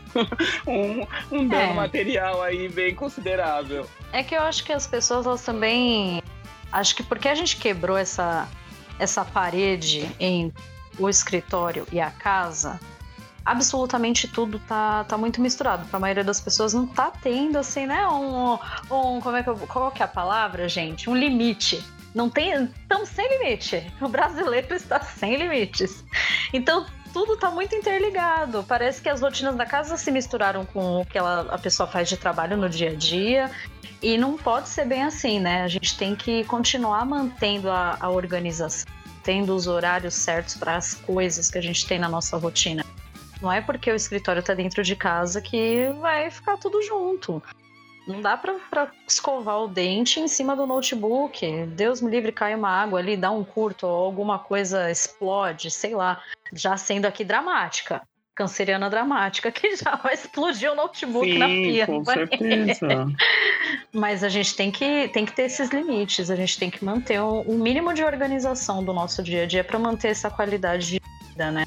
um, 0.66 1.06
um 1.30 1.46
dano 1.48 1.70
É. 1.70 1.74
material 1.74 2.42
aí 2.42 2.68
bem 2.68 2.94
considerável. 2.94 3.88
É 4.12 4.22
que 4.22 4.34
eu 4.34 4.42
acho 4.42 4.64
que 4.64 4.72
as 4.72 4.86
pessoas 4.86 5.24
elas 5.26 5.42
também. 5.42 6.20
Acho 6.72 6.96
que 6.96 7.02
porque 7.04 7.28
a 7.28 7.34
gente 7.34 7.56
quebrou 7.56 7.96
essa, 7.96 8.48
essa 8.98 9.24
parede 9.24 10.08
em 10.18 10.52
o 10.98 11.08
escritório 11.08 11.86
e 11.92 12.00
a 12.00 12.10
casa, 12.10 12.78
absolutamente 13.44 14.26
tudo 14.26 14.58
tá, 14.60 15.04
tá 15.04 15.18
muito 15.18 15.40
misturado. 15.40 15.86
Para 15.86 15.96
a 15.96 16.00
maioria 16.00 16.24
das 16.24 16.40
pessoas 16.40 16.72
não 16.72 16.86
tá 16.86 17.12
tendo 17.22 17.58
assim, 17.58 17.86
né? 17.86 18.06
Um, 18.08 18.54
um 18.90 19.20
como 19.20 19.36
é 19.36 19.42
que 19.42 19.50
eu, 19.50 19.56
qual 19.56 19.90
que 19.90 20.02
é 20.02 20.04
a 20.04 20.08
palavra, 20.08 20.68
gente? 20.68 21.10
Um 21.10 21.16
limite. 21.16 21.84
Não 22.14 22.30
tem, 22.30 22.64
estamos 22.64 23.08
sem 23.08 23.28
limite. 23.38 23.92
O 24.00 24.08
brasileiro 24.08 24.74
está 24.74 25.00
sem 25.00 25.36
limites. 25.36 26.04
Então 26.52 26.86
tudo 27.12 27.36
tá 27.36 27.50
muito 27.50 27.74
interligado. 27.74 28.64
Parece 28.64 29.00
que 29.00 29.08
as 29.08 29.20
rotinas 29.20 29.54
da 29.56 29.64
casa 29.64 29.96
se 29.96 30.10
misturaram 30.10 30.64
com 30.64 31.00
o 31.00 31.06
que 31.06 31.16
ela, 31.16 31.46
a 31.50 31.58
pessoa 31.58 31.86
faz 31.86 32.08
de 32.08 32.16
trabalho 32.16 32.56
no 32.56 32.68
dia 32.68 32.90
a 32.90 32.94
dia. 32.94 33.50
E 34.02 34.18
não 34.18 34.36
pode 34.36 34.68
ser 34.68 34.84
bem 34.84 35.02
assim, 35.02 35.40
né? 35.40 35.62
A 35.62 35.68
gente 35.68 35.96
tem 35.96 36.14
que 36.14 36.44
continuar 36.44 37.06
mantendo 37.06 37.70
a, 37.70 37.96
a 38.00 38.10
organização, 38.10 38.86
tendo 39.22 39.54
os 39.54 39.66
horários 39.66 40.14
certos 40.14 40.56
para 40.56 40.76
as 40.76 40.94
coisas 40.94 41.50
que 41.50 41.56
a 41.56 41.62
gente 41.62 41.86
tem 41.86 41.98
na 41.98 42.08
nossa 42.08 42.36
rotina. 42.36 42.83
Não 43.44 43.52
é 43.52 43.60
porque 43.60 43.92
o 43.92 43.94
escritório 43.94 44.42
tá 44.42 44.54
dentro 44.54 44.82
de 44.82 44.96
casa 44.96 45.38
que 45.38 45.90
vai 46.00 46.30
ficar 46.30 46.56
tudo 46.56 46.80
junto. 46.80 47.42
Não 48.08 48.22
dá 48.22 48.38
pra, 48.38 48.54
pra 48.70 48.90
escovar 49.06 49.60
o 49.60 49.68
dente 49.68 50.18
em 50.18 50.26
cima 50.26 50.56
do 50.56 50.66
notebook. 50.66 51.66
Deus 51.66 52.00
me 52.00 52.10
livre, 52.10 52.32
cai 52.32 52.54
uma 52.54 52.70
água 52.70 52.98
ali, 52.98 53.18
dá 53.18 53.30
um 53.30 53.44
curto 53.44 53.86
ou 53.86 54.06
alguma 54.06 54.38
coisa 54.38 54.90
explode, 54.90 55.70
sei 55.70 55.94
lá. 55.94 56.22
Já 56.54 56.78
sendo 56.78 57.04
aqui 57.04 57.22
dramática. 57.22 58.00
Canceriana 58.34 58.88
dramática, 58.88 59.52
que 59.52 59.76
já 59.76 59.94
vai 60.02 60.14
explodir 60.14 60.72
o 60.72 60.74
notebook 60.74 61.36
na 61.36 61.46
pia. 61.46 61.86
com 61.86 62.02
certeza. 62.02 63.06
Mas 63.92 64.24
a 64.24 64.30
gente 64.30 64.56
tem 64.56 64.70
que, 64.70 65.08
tem 65.08 65.26
que 65.26 65.32
ter 65.32 65.42
esses 65.42 65.68
limites, 65.68 66.30
a 66.30 66.36
gente 66.36 66.58
tem 66.58 66.70
que 66.70 66.82
manter 66.82 67.20
um, 67.20 67.42
um 67.42 67.58
mínimo 67.58 67.92
de 67.92 68.02
organização 68.02 68.82
do 68.82 68.94
nosso 68.94 69.22
dia 69.22 69.42
a 69.42 69.46
dia 69.46 69.62
para 69.62 69.78
manter 69.78 70.08
essa 70.08 70.30
qualidade 70.30 70.86
de 70.86 71.00
vida, 71.28 71.50
né? 71.50 71.64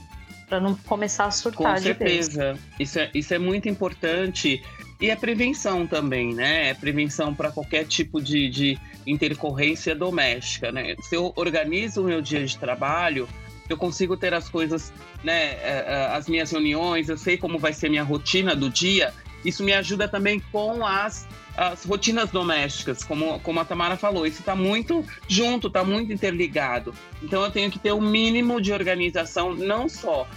Para 0.47 0.59
não 0.59 0.75
começar 0.75 1.25
a 1.25 1.31
surtar 1.31 1.73
Com 1.73 1.75
de 1.75 1.81
certeza. 1.81 2.57
Isso 2.79 2.99
é, 2.99 3.11
isso 3.13 3.33
é 3.33 3.39
muito 3.39 3.67
importante. 3.67 4.63
E 4.99 5.09
é 5.09 5.15
prevenção 5.15 5.85
também, 5.85 6.33
né? 6.33 6.69
É 6.69 6.73
prevenção 6.73 7.35
para 7.35 7.51
qualquer 7.51 7.85
tipo 7.85 8.21
de, 8.21 8.49
de 8.49 8.79
intercorrência 9.05 9.93
doméstica, 9.93 10.71
né? 10.71 10.95
Se 11.01 11.15
eu 11.15 11.33
organizo 11.35 12.01
o 12.01 12.05
meu 12.05 12.21
dia 12.21 12.43
de 12.45 12.57
trabalho, 12.57 13.27
eu 13.69 13.77
consigo 13.77 14.15
ter 14.17 14.33
as 14.33 14.49
coisas, 14.49 14.91
né? 15.23 15.57
eh, 15.61 16.09
As 16.11 16.27
minhas 16.27 16.49
reuniões, 16.49 17.09
eu 17.09 17.17
sei 17.17 17.37
como 17.37 17.59
vai 17.59 17.73
ser 17.73 17.89
minha 17.89 18.03
rotina 18.03 18.55
do 18.55 18.69
dia. 18.69 19.13
Isso 19.45 19.63
me 19.63 19.73
ajuda 19.73 20.07
também 20.07 20.39
com 20.51 20.85
as, 20.85 21.27
as 21.57 21.83
rotinas 21.83 22.29
domésticas, 22.29 23.03
como, 23.03 23.39
como 23.39 23.59
a 23.59 23.65
Tamara 23.65 23.97
falou. 23.97 24.27
Isso 24.27 24.41
está 24.41 24.55
muito 24.55 25.03
junto, 25.27 25.67
está 25.67 25.83
muito 25.83 26.13
interligado. 26.13 26.93
Então 27.21 27.43
eu 27.43 27.49
tenho 27.51 27.71
que 27.71 27.79
ter 27.79 27.91
o 27.91 27.99
mínimo 27.99 28.61
de 28.61 28.71
organização, 28.71 29.55
não 29.55 29.89
só 29.89 30.27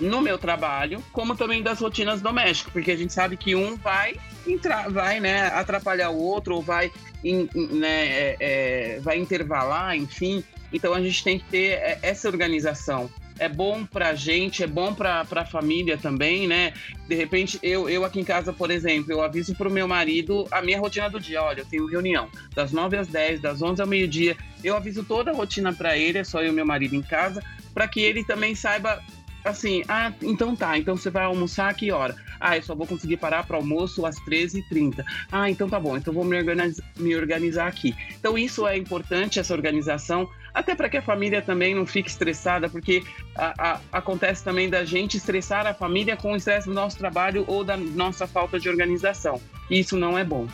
no 0.00 0.20
meu 0.22 0.38
trabalho, 0.38 1.04
como 1.12 1.36
também 1.36 1.62
das 1.62 1.78
rotinas 1.78 2.20
domésticas, 2.22 2.72
porque 2.72 2.90
a 2.90 2.96
gente 2.96 3.12
sabe 3.12 3.36
que 3.36 3.54
um 3.54 3.76
vai 3.76 4.16
entrar, 4.46 4.90
vai 4.90 5.20
né, 5.20 5.46
atrapalhar 5.48 6.10
o 6.10 6.18
outro, 6.18 6.56
ou 6.56 6.62
vai, 6.62 6.90
in- 7.22 7.48
in- 7.54 7.66
né, 7.78 8.06
é, 8.08 8.36
é, 8.40 9.00
vai 9.00 9.18
intervalar, 9.18 9.94
enfim. 9.96 10.42
Então 10.72 10.94
a 10.94 11.00
gente 11.02 11.22
tem 11.22 11.38
que 11.38 11.44
ter 11.44 11.72
é, 11.74 11.98
essa 12.02 12.26
organização. 12.28 13.10
É 13.38 13.48
bom 13.48 13.84
pra 13.84 14.14
gente, 14.14 14.62
é 14.62 14.66
bom 14.66 14.94
pra, 14.94 15.24
pra 15.24 15.44
família 15.44 15.96
também, 15.98 16.46
né? 16.46 16.72
De 17.08 17.14
repente, 17.14 17.58
eu, 17.62 17.88
eu 17.88 18.04
aqui 18.04 18.20
em 18.20 18.24
casa, 18.24 18.52
por 18.52 18.70
exemplo, 18.70 19.10
eu 19.12 19.22
aviso 19.22 19.54
pro 19.54 19.70
meu 19.70 19.88
marido 19.88 20.46
a 20.50 20.62
minha 20.62 20.78
rotina 20.78 21.08
do 21.10 21.18
dia. 21.18 21.42
Olha, 21.42 21.60
eu 21.60 21.66
tenho 21.66 21.86
reunião 21.86 22.28
das 22.54 22.72
9 22.72 22.96
às 22.96 23.08
10, 23.08 23.40
das 23.40 23.60
11 23.62 23.80
ao 23.80 23.88
meio-dia. 23.88 24.36
Eu 24.62 24.76
aviso 24.76 25.02
toda 25.04 25.30
a 25.30 25.34
rotina 25.34 25.72
pra 25.72 25.96
ele, 25.96 26.18
é 26.18 26.24
só 26.24 26.42
eu 26.42 26.52
e 26.52 26.54
meu 26.54 26.66
marido 26.66 26.94
em 26.94 27.02
casa, 27.02 27.42
para 27.74 27.88
que 27.88 28.00
ele 28.00 28.24
também 28.24 28.54
saiba 28.54 29.02
assim, 29.44 29.82
ah, 29.88 30.12
então 30.22 30.54
tá, 30.54 30.78
então 30.78 30.96
você 30.96 31.10
vai 31.10 31.24
almoçar 31.24 31.68
a 31.68 31.74
que 31.74 31.90
hora? 31.90 32.14
Ah, 32.38 32.56
eu 32.56 32.62
só 32.62 32.76
vou 32.76 32.86
conseguir 32.86 33.16
parar 33.16 33.44
para 33.44 33.56
almoço 33.56 34.06
às 34.06 34.16
13h30. 34.20 35.04
Ah, 35.32 35.50
então 35.50 35.68
tá 35.68 35.80
bom, 35.80 35.96
então 35.96 36.14
vou 36.14 36.24
me, 36.24 36.36
organiz- 36.36 36.80
me 36.96 37.16
organizar 37.16 37.66
aqui. 37.66 37.92
Então 38.18 38.38
isso 38.38 38.66
é 38.68 38.76
importante, 38.76 39.40
essa 39.40 39.52
organização, 39.52 40.28
até 40.54 40.74
para 40.74 40.88
que 40.88 40.96
a 40.96 41.02
família 41.02 41.40
também 41.40 41.74
não 41.74 41.86
fique 41.86 42.08
estressada, 42.10 42.68
porque 42.68 43.02
a- 43.36 43.54
a- 43.58 43.80
acontece 43.92 44.44
também 44.44 44.68
da 44.68 44.84
gente 44.84 45.16
estressar 45.16 45.66
a 45.66 45.74
família 45.74 46.16
com 46.16 46.32
o 46.32 46.36
estresse 46.36 46.68
do 46.68 46.74
nosso 46.74 46.98
trabalho 46.98 47.44
ou 47.46 47.64
da 47.64 47.76
nossa 47.76 48.26
falta 48.26 48.58
de 48.58 48.68
organização. 48.68 49.40
E 49.70 49.78
isso 49.80 49.96
não 49.96 50.18
é 50.18 50.24
bom. 50.24 50.46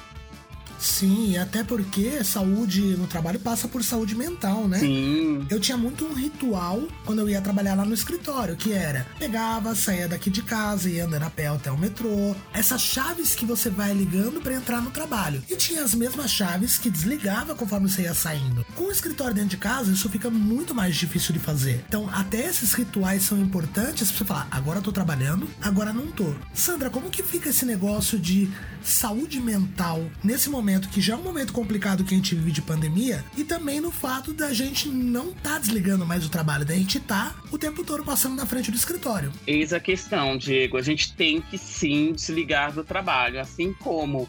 Sim, 0.78 1.36
até 1.36 1.64
porque 1.64 2.22
saúde 2.22 2.80
no 2.96 3.06
trabalho 3.06 3.40
passa 3.40 3.66
por 3.66 3.82
saúde 3.82 4.14
mental, 4.14 4.68
né? 4.68 4.78
Sim. 4.78 5.46
Eu 5.50 5.58
tinha 5.58 5.76
muito 5.76 6.04
um 6.04 6.14
ritual 6.14 6.82
quando 7.04 7.20
eu 7.20 7.28
ia 7.28 7.40
trabalhar 7.40 7.74
lá 7.74 7.84
no 7.84 7.94
escritório, 7.94 8.56
que 8.56 8.72
era 8.72 9.06
pegava, 9.18 9.74
saía 9.74 10.06
daqui 10.06 10.30
de 10.30 10.42
casa, 10.42 10.88
ia 10.88 11.04
andando 11.04 11.24
a 11.24 11.30
pé 11.30 11.48
até 11.48 11.70
o 11.70 11.76
metrô. 11.76 12.34
Essas 12.52 12.80
chaves 12.80 13.34
que 13.34 13.44
você 13.44 13.68
vai 13.68 13.92
ligando 13.92 14.40
pra 14.40 14.54
entrar 14.54 14.80
no 14.80 14.90
trabalho. 14.90 15.42
E 15.50 15.56
tinha 15.56 15.82
as 15.82 15.94
mesmas 15.94 16.30
chaves 16.30 16.78
que 16.78 16.90
desligava 16.90 17.54
conforme 17.54 17.88
você 17.88 18.02
ia 18.02 18.14
saindo. 18.14 18.64
Com 18.76 18.84
o 18.84 18.92
escritório 18.92 19.34
dentro 19.34 19.50
de 19.50 19.56
casa, 19.56 19.90
isso 19.90 20.08
fica 20.08 20.30
muito 20.30 20.74
mais 20.74 20.94
difícil 20.96 21.32
de 21.32 21.40
fazer. 21.40 21.84
Então, 21.88 22.08
até 22.12 22.46
esses 22.46 22.72
rituais 22.72 23.22
são 23.22 23.38
importantes 23.38 24.08
pra 24.10 24.18
você 24.18 24.24
falar, 24.24 24.48
agora 24.50 24.78
eu 24.78 24.82
tô 24.82 24.92
trabalhando, 24.92 25.48
agora 25.60 25.92
não 25.92 26.06
tô. 26.08 26.32
Sandra, 26.54 26.90
como 26.90 27.10
que 27.10 27.22
fica 27.22 27.48
esse 27.48 27.64
negócio 27.64 28.18
de 28.18 28.48
saúde 28.82 29.40
mental 29.40 30.04
nesse 30.22 30.48
momento 30.48 30.67
que 30.90 31.00
já 31.00 31.14
é 31.14 31.16
um 31.16 31.22
momento 31.22 31.52
complicado 31.52 32.04
que 32.04 32.14
a 32.14 32.16
gente 32.16 32.34
vive 32.34 32.52
de 32.52 32.60
pandemia 32.60 33.24
e 33.36 33.44
também 33.44 33.80
no 33.80 33.90
fato 33.90 34.32
da 34.32 34.52
gente 34.52 34.88
não 34.88 35.32
tá 35.32 35.58
desligando 35.58 36.04
mais 36.04 36.26
o 36.26 36.28
trabalho, 36.28 36.64
da 36.64 36.74
gente 36.74 37.00
tá 37.00 37.34
o 37.50 37.56
tempo 37.56 37.82
todo 37.82 38.04
passando 38.04 38.36
na 38.36 38.44
frente 38.44 38.70
do 38.70 38.76
escritório. 38.76 39.32
Eis 39.46 39.72
a 39.72 39.80
questão, 39.80 40.36
Diego. 40.36 40.76
A 40.76 40.82
gente 40.82 41.14
tem 41.14 41.40
que 41.40 41.56
sim 41.56 42.12
desligar 42.12 42.72
do 42.72 42.84
trabalho, 42.84 43.40
assim 43.40 43.72
como 43.72 44.28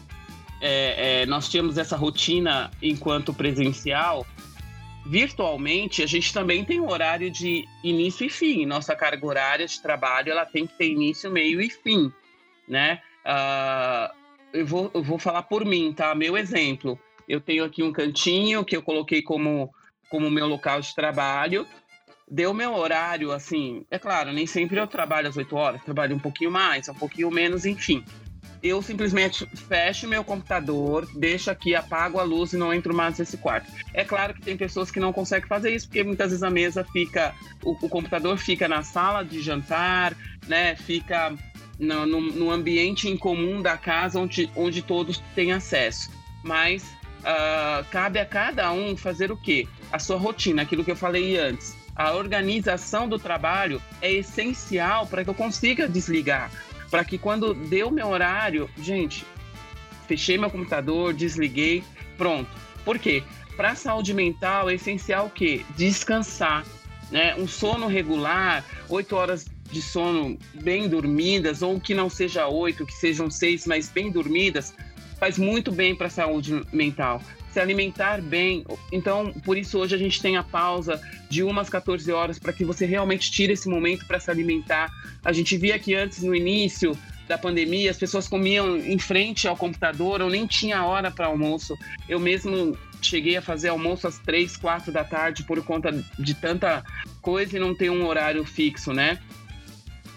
é, 0.60 1.22
é, 1.22 1.26
nós 1.26 1.48
tínhamos 1.48 1.76
essa 1.76 1.96
rotina 1.96 2.70
enquanto 2.82 3.34
presencial. 3.34 4.26
Virtualmente, 5.06 6.02
a 6.02 6.06
gente 6.06 6.32
também 6.32 6.64
tem 6.64 6.80
um 6.80 6.90
horário 6.90 7.30
de 7.30 7.66
início 7.82 8.26
e 8.26 8.30
fim. 8.30 8.66
Nossa 8.66 8.94
carga 8.94 9.26
horária 9.26 9.66
de 9.66 9.80
trabalho 9.80 10.30
ela 10.30 10.46
tem 10.46 10.66
que 10.66 10.76
ter 10.76 10.90
início, 10.90 11.30
meio 11.30 11.60
e 11.60 11.70
fim, 11.70 12.12
né? 12.68 13.00
Ah, 13.24 14.12
eu, 14.52 14.66
vou, 14.66 14.90
eu 14.94 15.02
vou 15.02 15.18
falar 15.18 15.42
por 15.42 15.64
mim, 15.64 15.92
tá? 15.92 16.14
Meu 16.14 16.36
exemplo. 16.36 16.98
Eu 17.28 17.40
tenho 17.40 17.64
aqui 17.64 17.82
um 17.82 17.92
cantinho 17.92 18.64
que 18.64 18.76
eu 18.76 18.82
coloquei 18.82 19.22
como, 19.22 19.72
como 20.08 20.30
meu 20.30 20.48
local 20.48 20.80
de 20.80 20.92
trabalho 20.94 21.66
deu 22.30 22.54
meu 22.54 22.74
horário, 22.74 23.32
assim, 23.32 23.84
é 23.90 23.98
claro, 23.98 24.32
nem 24.32 24.46
sempre 24.46 24.78
eu 24.78 24.86
trabalho 24.86 25.28
às 25.28 25.36
8 25.36 25.56
horas, 25.56 25.82
trabalho 25.82 26.14
um 26.14 26.18
pouquinho 26.18 26.50
mais, 26.50 26.88
um 26.88 26.94
pouquinho 26.94 27.30
menos, 27.30 27.66
enfim. 27.66 28.04
Eu 28.62 28.82
simplesmente 28.82 29.46
fecho 29.56 30.06
meu 30.06 30.22
computador, 30.22 31.08
deixo 31.14 31.50
aqui, 31.50 31.74
apago 31.74 32.20
a 32.20 32.22
luz 32.22 32.52
e 32.52 32.58
não 32.58 32.72
entro 32.72 32.94
mais 32.94 33.18
nesse 33.18 33.38
quarto. 33.38 33.72
É 33.94 34.04
claro 34.04 34.34
que 34.34 34.42
tem 34.42 34.56
pessoas 34.56 34.90
que 34.90 35.00
não 35.00 35.14
conseguem 35.14 35.48
fazer 35.48 35.74
isso, 35.74 35.88
porque 35.88 36.04
muitas 36.04 36.28
vezes 36.28 36.42
a 36.42 36.50
mesa 36.50 36.84
fica, 36.84 37.34
o, 37.64 37.72
o 37.72 37.88
computador 37.88 38.36
fica 38.36 38.68
na 38.68 38.82
sala 38.82 39.24
de 39.24 39.40
jantar, 39.40 40.14
né, 40.46 40.76
fica 40.76 41.34
no, 41.80 42.06
no, 42.06 42.20
no 42.20 42.50
ambiente 42.50 43.08
em 43.08 43.16
comum 43.16 43.60
da 43.60 43.76
casa 43.76 44.20
onde, 44.20 44.50
onde 44.54 44.82
todos 44.82 45.22
têm 45.34 45.52
acesso. 45.52 46.10
Mas 46.44 46.84
ah, 47.24 47.84
cabe 47.90 48.18
a 48.18 48.26
cada 48.26 48.70
um 48.72 48.96
fazer 48.96 49.32
o 49.32 49.36
quê? 49.36 49.66
A 49.90 49.98
sua 49.98 50.16
rotina, 50.16 50.62
aquilo 50.62 50.84
que 50.84 50.90
eu 50.90 50.96
falei 50.96 51.36
antes 51.36 51.80
a 52.00 52.14
organização 52.14 53.06
do 53.06 53.18
trabalho 53.18 53.82
é 54.00 54.10
essencial 54.10 55.06
para 55.06 55.22
que 55.22 55.28
eu 55.28 55.34
consiga 55.34 55.86
desligar. 55.86 56.50
Para 56.90 57.04
que 57.04 57.18
quando 57.18 57.52
deu 57.52 57.90
meu 57.90 58.08
horário, 58.08 58.70
gente, 58.78 59.22
fechei 60.08 60.38
meu 60.38 60.48
computador, 60.48 61.12
desliguei, 61.12 61.84
pronto. 62.16 62.48
Por 62.86 62.98
quê? 62.98 63.22
Para 63.54 63.72
a 63.72 63.74
saúde 63.74 64.14
mental 64.14 64.70
é 64.70 64.74
essencial 64.74 65.26
o 65.26 65.30
quê? 65.30 65.62
Descansar. 65.76 66.64
Né? 67.10 67.34
Um 67.36 67.46
sono 67.46 67.86
regular, 67.86 68.64
oito 68.88 69.14
horas 69.14 69.44
de 69.70 69.80
sono 69.80 70.38
bem 70.54 70.88
dormidas, 70.88 71.62
ou 71.62 71.80
que 71.80 71.94
não 71.94 72.10
seja 72.10 72.46
oito, 72.48 72.86
que 72.86 72.92
sejam 72.92 73.30
seis, 73.30 73.66
mas 73.66 73.88
bem 73.88 74.10
dormidas, 74.10 74.74
faz 75.18 75.38
muito 75.38 75.70
bem 75.70 75.94
para 75.94 76.06
a 76.06 76.10
saúde 76.10 76.62
mental. 76.72 77.22
se 77.50 77.58
alimentar 77.58 78.22
bem. 78.22 78.64
Então, 78.92 79.32
por 79.44 79.58
isso 79.58 79.76
hoje 79.78 79.94
a 79.94 79.98
gente 79.98 80.22
tem 80.22 80.36
a 80.36 80.42
pausa 80.42 81.00
de 81.28 81.42
umas 81.42 81.68
14 81.68 82.10
horas 82.12 82.38
para 82.38 82.52
que 82.52 82.64
você 82.64 82.86
realmente 82.86 83.28
tire 83.28 83.52
esse 83.54 83.68
momento 83.68 84.06
para 84.06 84.20
se 84.20 84.30
alimentar. 84.30 84.88
A 85.24 85.32
gente 85.32 85.56
via 85.56 85.76
que 85.76 85.94
antes, 85.94 86.22
no 86.22 86.32
início 86.32 86.96
da 87.26 87.36
pandemia, 87.36 87.90
as 87.90 87.96
pessoas 87.96 88.28
comiam 88.28 88.76
em 88.76 88.98
frente 88.98 89.48
ao 89.48 89.56
computador 89.56 90.22
ou 90.22 90.30
nem 90.30 90.46
tinha 90.46 90.84
hora 90.84 91.10
para 91.10 91.26
almoço. 91.26 91.76
Eu 92.08 92.20
mesmo 92.20 92.78
cheguei 93.02 93.36
a 93.36 93.42
fazer 93.42 93.68
almoço 93.68 94.06
às 94.06 94.18
três, 94.18 94.56
quatro 94.56 94.92
da 94.92 95.04
tarde 95.04 95.42
por 95.44 95.62
conta 95.64 95.90
de 96.18 96.34
tanta 96.34 96.84
coisa 97.20 97.56
e 97.56 97.60
não 97.60 97.74
ter 97.74 97.90
um 97.90 98.06
horário 98.06 98.44
fixo, 98.44 98.92
né? 98.92 99.18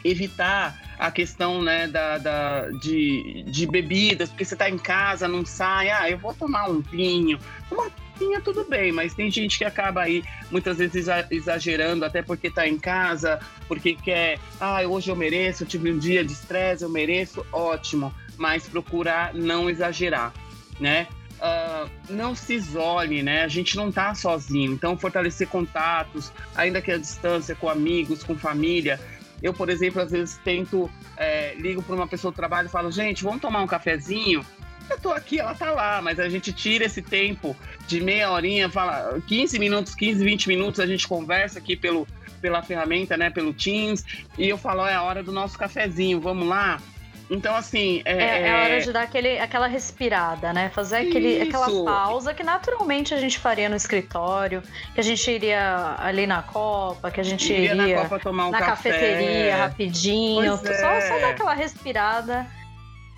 Evitar 0.04 0.80
a 1.00 1.12
questão 1.12 1.62
né, 1.62 1.88
da, 1.88 2.18
da, 2.18 2.70
de, 2.82 3.44
de 3.48 3.66
bebidas, 3.66 4.30
porque 4.30 4.46
você 4.46 4.56
está 4.56 4.70
em 4.70 4.78
casa, 4.78 5.28
não 5.28 5.46
sai, 5.46 5.89
ah, 5.89 6.10
eu 6.10 6.18
vou 6.18 6.34
tomar 6.34 6.70
um 6.70 6.82
vinho. 6.82 7.39
Uma 7.72 7.89
vinha 8.18 8.39
tudo 8.42 8.63
bem, 8.66 8.92
mas 8.92 9.13
tem 9.13 9.30
gente 9.30 9.58
que 9.58 9.66
acaba 9.66 10.02
aí 10.02 10.24
muitas 10.52 10.78
vezes 10.78 11.08
exagerando, 11.30 12.06
até 12.06 12.22
porque 12.22 12.48
está 12.48 12.68
em 12.68 12.78
casa, 12.78 13.39
porque 13.68 13.96
quer, 13.96 14.39
ah, 14.60 14.82
hoje 14.82 15.10
eu 15.10 15.16
mereço, 15.16 15.63
eu 15.63 15.68
tive 15.68 15.92
um 15.92 15.98
dia 15.98 16.24
de 16.24 16.34
estresse, 16.34 16.84
eu 16.84 16.89
mereço, 16.89 17.46
ótimo, 17.52 18.13
mas 18.38 18.68
procurar 18.68 19.34
não 19.34 19.70
exagerar, 19.70 20.34
né? 20.80 21.08
Uh, 21.34 21.89
não 22.10 22.34
se 22.34 22.54
isole, 22.54 23.22
né? 23.22 23.44
A 23.44 23.50
gente 23.50 23.76
não 23.76 23.92
tá 23.92 24.16
sozinho. 24.16 24.72
Então, 24.72 24.98
fortalecer 24.98 25.46
contatos, 25.50 26.32
ainda 26.56 26.82
que 26.82 26.89
a 26.89 26.98
distância, 26.98 27.54
com 27.54 27.68
amigos, 27.68 28.24
com 28.24 28.38
família. 28.38 28.98
Eu, 29.43 29.53
por 29.53 29.69
exemplo, 29.69 30.01
às 30.01 30.10
vezes 30.10 30.39
tento, 30.43 30.89
é, 31.17 31.53
ligo 31.56 31.84
para 31.84 31.95
uma 31.95 32.08
pessoa 32.08 32.32
do 32.32 32.36
trabalho 32.36 32.67
e 32.67 32.71
falo, 32.71 32.89
gente, 32.89 33.23
vamos 33.23 33.41
tomar 33.41 33.62
um 33.62 33.67
cafezinho? 33.67 34.43
Eu 34.89 34.97
tô 34.97 35.12
aqui, 35.12 35.39
ela 35.39 35.53
tá 35.53 35.71
lá, 35.71 36.01
mas 36.01 36.17
a 36.17 36.29
gente 36.29 36.53
tira 36.53 36.86
esse 36.86 37.01
tempo 37.01 37.56
de 37.86 37.99
meia 37.99 38.32
horinha, 38.32 38.69
fala 38.69 39.21
15 39.27 39.60
minutos, 39.60 39.93
15, 39.95 40.23
20 40.23 40.47
minutos, 40.47 40.79
a 40.79 40.88
gente 40.88 41.06
conversa 41.08 41.60
aqui 41.60 41.75
pelo, 41.75 42.08
pela 42.41 42.63
ferramenta, 42.63 43.17
né, 43.17 43.29
pelo 43.29 43.53
Teams, 43.53 44.06
e 44.38 44.47
eu 44.47 44.58
falo, 44.58 44.86
é 44.86 44.93
a 44.93 45.03
hora 45.03 45.21
do 45.21 45.32
nosso 45.32 45.58
cafezinho, 45.58 46.21
vamos 46.21 46.47
lá? 46.47 46.82
Então, 47.29 47.55
assim. 47.55 48.01
É, 48.05 48.13
é, 48.13 48.47
é, 48.47 48.63
hora 48.63 48.81
de 48.81 48.91
dar 48.91 49.03
aquele, 49.03 49.39
aquela 49.39 49.67
respirada, 49.67 50.53
né? 50.53 50.69
Fazer 50.69 50.97
aquele, 50.97 51.41
aquela 51.41 51.67
pausa 51.83 52.33
que 52.33 52.43
naturalmente 52.43 53.13
a 53.13 53.17
gente 53.17 53.39
faria 53.39 53.69
no 53.69 53.75
escritório, 53.75 54.62
que 54.93 54.99
a 54.99 55.03
gente 55.03 55.29
iria 55.29 55.95
ali 55.97 56.27
na 56.27 56.41
Copa, 56.41 57.09
que 57.12 57.19
a 57.19 57.23
gente 57.23 57.51
iria, 57.51 57.73
iria 57.73 57.95
na, 57.95 58.01
Copa 58.03 58.19
tomar 58.19 58.47
um 58.47 58.51
na 58.51 58.59
café. 58.59 58.91
cafeteria 58.91 59.55
rapidinho. 59.55 60.57
Só, 60.57 60.65
é. 60.65 61.01
só 61.01 61.19
dar 61.19 61.29
aquela 61.29 61.53
respirada, 61.53 62.47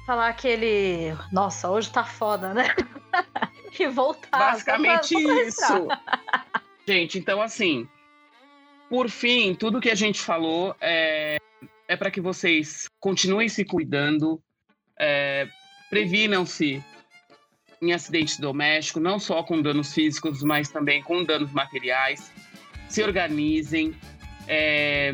falar 0.06 0.30
aquele. 0.30 1.16
Nossa, 1.32 1.70
hoje 1.70 1.90
tá 1.90 2.04
foda, 2.04 2.54
né? 2.54 2.68
e 3.80 3.88
voltar. 3.88 4.38
Basicamente 4.38 5.08
só 5.08 5.22
pra, 5.22 5.52
só 5.52 5.86
pra 5.86 5.96
isso. 5.96 6.02
gente, 6.88 7.20
então 7.20 7.42
assim. 7.42 7.88
Por 8.88 9.10
fim, 9.10 9.56
tudo 9.56 9.82
que 9.82 9.90
a 9.90 9.96
gente 9.96 10.22
falou 10.22 10.76
é 10.80 11.25
é 11.96 11.98
para 11.98 12.12
que 12.12 12.20
vocês 12.20 12.88
continuem 13.00 13.48
se 13.48 13.64
cuidando, 13.64 14.42
é, 15.00 15.48
previnam-se 15.90 16.84
em 17.82 17.94
acidentes 17.94 18.38
domésticos, 18.38 19.02
não 19.02 19.18
só 19.18 19.42
com 19.44 19.62
danos 19.62 19.94
físicos, 19.94 20.44
mas 20.44 20.70
também 20.70 21.02
com 21.02 21.24
danos 21.24 21.52
materiais. 21.52 22.32
Se 22.90 23.02
organizem, 23.02 23.96
é, 24.48 25.14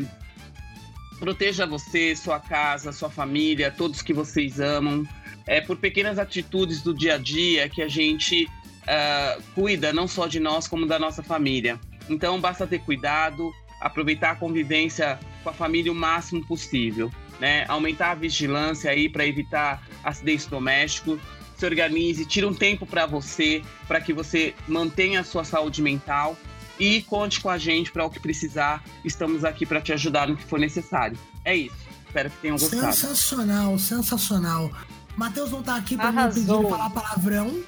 proteja 1.20 1.66
você, 1.66 2.16
sua 2.16 2.40
casa, 2.40 2.90
sua 2.90 3.10
família, 3.10 3.70
todos 3.70 4.02
que 4.02 4.12
vocês 4.12 4.58
amam. 4.58 5.06
É 5.46 5.60
por 5.60 5.76
pequenas 5.76 6.18
atitudes 6.18 6.82
do 6.82 6.92
dia 6.92 7.14
a 7.14 7.18
dia 7.18 7.68
que 7.68 7.80
a 7.80 7.88
gente 7.88 8.44
uh, 8.44 9.42
cuida 9.54 9.92
não 9.92 10.08
só 10.08 10.26
de 10.26 10.40
nós, 10.40 10.66
como 10.66 10.86
da 10.86 10.98
nossa 10.98 11.22
família. 11.22 11.78
Então, 12.08 12.40
basta 12.40 12.66
ter 12.66 12.80
cuidado, 12.80 13.52
aproveitar 13.82 14.30
a 14.30 14.36
convivência 14.36 15.18
com 15.42 15.50
a 15.50 15.52
família 15.52 15.90
o 15.90 15.94
máximo 15.94 16.44
possível, 16.46 17.10
né? 17.40 17.64
Aumentar 17.68 18.12
a 18.12 18.14
vigilância 18.14 18.90
aí 18.90 19.08
para 19.08 19.26
evitar 19.26 19.82
acidentes 20.04 20.46
domésticos. 20.46 21.20
Se 21.56 21.66
organize, 21.66 22.24
tira 22.24 22.48
um 22.48 22.54
tempo 22.54 22.86
para 22.86 23.06
você, 23.06 23.62
para 23.86 24.00
que 24.00 24.12
você 24.12 24.54
mantenha 24.66 25.20
a 25.20 25.24
sua 25.24 25.44
saúde 25.44 25.80
mental 25.80 26.36
e 26.78 27.02
conte 27.02 27.40
com 27.40 27.48
a 27.48 27.58
gente 27.58 27.92
para 27.92 28.04
o 28.04 28.10
que 28.10 28.18
precisar. 28.18 28.82
Estamos 29.04 29.44
aqui 29.44 29.64
para 29.64 29.80
te 29.80 29.92
ajudar 29.92 30.28
no 30.28 30.36
que 30.36 30.44
for 30.44 30.58
necessário. 30.58 31.16
É 31.44 31.54
isso. 31.54 31.76
Espero 32.06 32.30
que 32.30 32.36
tenham 32.38 32.56
gostado. 32.56 32.92
Sensacional, 32.92 33.78
sensacional. 33.78 34.70
Matheus 35.16 35.50
não 35.50 35.62
tá 35.62 35.76
aqui 35.76 35.96
para 35.96 36.10
me 36.10 36.34
pedir 36.34 36.46
falar 36.46 36.90
palavrão, 36.90 37.62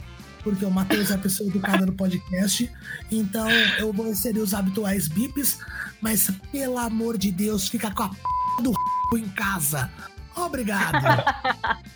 porque 0.44 0.64
o 0.64 0.70
Matheus 0.70 1.10
é 1.10 1.14
a 1.14 1.18
pessoa 1.18 1.48
educada 1.48 1.84
no 1.84 1.92
podcast. 1.92 2.70
Então 3.10 3.50
eu 3.78 3.92
vou 3.92 4.06
inserir 4.08 4.38
os 4.38 4.54
habituais 4.54 5.08
bips 5.08 5.58
mas 6.04 6.30
pelo 6.52 6.76
amor 6.76 7.16
de 7.16 7.32
Deus, 7.32 7.66
fica 7.66 7.90
com 7.90 8.02
a 8.02 8.10
p 8.10 8.16
do 8.62 8.74
em 9.16 9.26
casa. 9.30 9.90
Obrigado. 10.36 11.02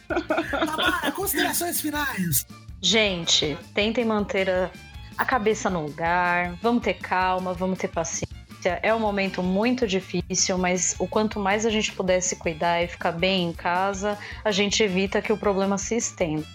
Tamara, 0.64 1.12
considerações 1.12 1.78
finais. 1.78 2.46
Gente, 2.80 3.58
tentem 3.74 4.06
manter 4.06 4.48
a, 4.48 4.70
a 5.18 5.26
cabeça 5.26 5.68
no 5.68 5.82
lugar, 5.82 6.54
vamos 6.62 6.82
ter 6.82 6.94
calma, 6.94 7.52
vamos 7.52 7.78
ter 7.78 7.88
paciência. 7.88 8.80
É 8.82 8.94
um 8.94 8.98
momento 8.98 9.42
muito 9.42 9.86
difícil, 9.86 10.56
mas 10.56 10.96
o 10.98 11.06
quanto 11.06 11.38
mais 11.38 11.66
a 11.66 11.70
gente 11.70 11.92
puder 11.92 12.22
se 12.22 12.36
cuidar 12.36 12.82
e 12.82 12.88
ficar 12.88 13.12
bem 13.12 13.50
em 13.50 13.52
casa, 13.52 14.16
a 14.42 14.50
gente 14.50 14.82
evita 14.82 15.20
que 15.20 15.32
o 15.32 15.36
problema 15.36 15.76
se 15.76 15.96
estenda. 15.96 16.46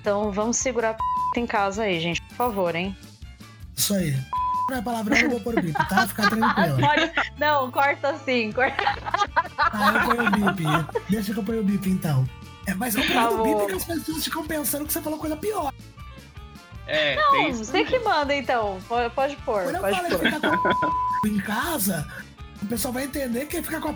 Então 0.00 0.32
vamos 0.32 0.56
segurar 0.56 0.90
a 0.90 0.94
p 0.94 1.17
em 1.38 1.46
casa 1.46 1.82
aí, 1.84 2.00
gente, 2.00 2.20
por 2.22 2.36
favor, 2.36 2.74
hein? 2.74 2.96
Isso 3.76 3.94
aí 3.94 4.14
não 4.68 4.76
é 4.76 4.82
palavrão, 4.82 5.16
eu 5.16 5.30
vou 5.30 5.40
pôr 5.40 5.60
bip, 5.62 5.72
tá? 5.88 6.06
Fica 6.06 6.28
tranquilo. 6.28 6.76
Não, 7.38 7.70
corta 7.70 8.10
assim. 8.10 8.52
Corta... 8.52 8.76
Ah, 9.56 9.92
eu 9.94 10.14
ponho 10.14 10.28
o 10.28 10.52
bip. 10.52 10.62
Deixa 11.08 11.32
que 11.32 11.40
eu 11.40 11.44
ponho 11.44 11.60
o 11.60 11.64
bip, 11.64 11.88
então. 11.88 12.28
É, 12.66 12.74
mas 12.74 12.94
eu 12.94 13.02
ponho 13.06 13.40
o 13.40 13.44
bip 13.44 13.66
que 13.66 13.76
as 13.76 13.84
pessoas 13.84 14.24
ficam 14.24 14.46
pensando 14.46 14.86
que 14.86 14.92
você 14.92 15.00
falou 15.00 15.18
coisa 15.18 15.36
pior. 15.36 15.72
É, 16.86 17.16
não, 17.16 17.52
você 17.52 17.84
que 17.84 17.98
manda, 18.00 18.34
então. 18.34 18.78
Pode, 18.86 19.14
pode 19.14 19.36
pôr. 19.36 19.64
Quando 19.64 19.80
pode 19.80 20.12
eu 20.12 20.18
pôr. 20.18 20.90
com 21.20 21.26
em 21.28 21.38
casa, 21.38 22.06
o 22.62 22.66
pessoal 22.66 22.92
vai 22.92 23.04
entender 23.04 23.46
que 23.46 23.62
fica 23.62 23.80
com 23.80 23.90
a 23.90 23.94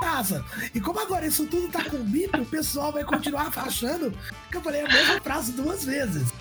casa. 0.00 0.44
E 0.72 0.80
como 0.80 1.00
agora 1.00 1.26
isso 1.26 1.46
tudo 1.46 1.68
tá 1.68 1.82
com 1.84 1.98
bip, 1.98 2.40
o 2.40 2.46
pessoal 2.46 2.92
vai 2.92 3.02
continuar 3.02 3.50
achando 3.58 4.16
que 4.50 4.56
eu 4.56 4.60
falei 4.60 4.82
a 4.82 4.88
mesma 4.88 5.20
frase 5.20 5.52
duas 5.52 5.84
vezes. 5.84 6.32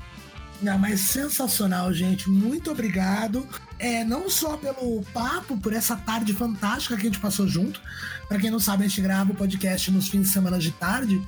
Não, 0.61 0.77
mas 0.77 1.01
sensacional, 1.01 1.93
gente. 1.93 2.29
Muito 2.29 2.71
obrigado. 2.71 3.47
É, 3.77 4.03
não 4.03 4.29
só 4.29 4.57
pelo 4.57 5.03
papo, 5.13 5.57
por 5.57 5.73
essa 5.73 5.95
tarde 5.95 6.33
fantástica 6.33 6.95
que 6.95 7.01
a 7.01 7.05
gente 7.05 7.19
passou 7.19 7.47
junto. 7.47 7.81
Para 8.27 8.39
quem 8.39 8.49
não 8.49 8.59
sabe, 8.59 8.85
a 8.85 8.87
gente 8.87 9.01
grava 9.01 9.31
o 9.31 9.35
podcast 9.35 9.91
nos 9.91 10.07
fins 10.07 10.23
de 10.23 10.29
semana 10.29 10.57
de 10.57 10.71
tarde. 10.71 11.21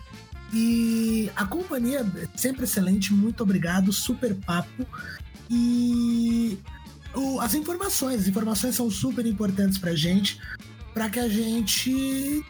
E 0.54 1.30
a 1.36 1.46
companhia 1.46 2.06
é 2.16 2.38
sempre 2.38 2.64
excelente. 2.64 3.14
Muito 3.14 3.44
obrigado. 3.44 3.92
Super 3.92 4.34
papo. 4.34 4.88
E 5.50 6.58
o, 7.14 7.40
as 7.42 7.54
informações. 7.54 8.22
As 8.22 8.28
informações 8.28 8.76
são 8.76 8.90
super 8.90 9.26
importantes 9.26 9.78
pra 9.78 9.94
gente. 9.94 10.40
Para 10.94 11.10
que 11.10 11.20
a 11.20 11.28
gente 11.28 12.44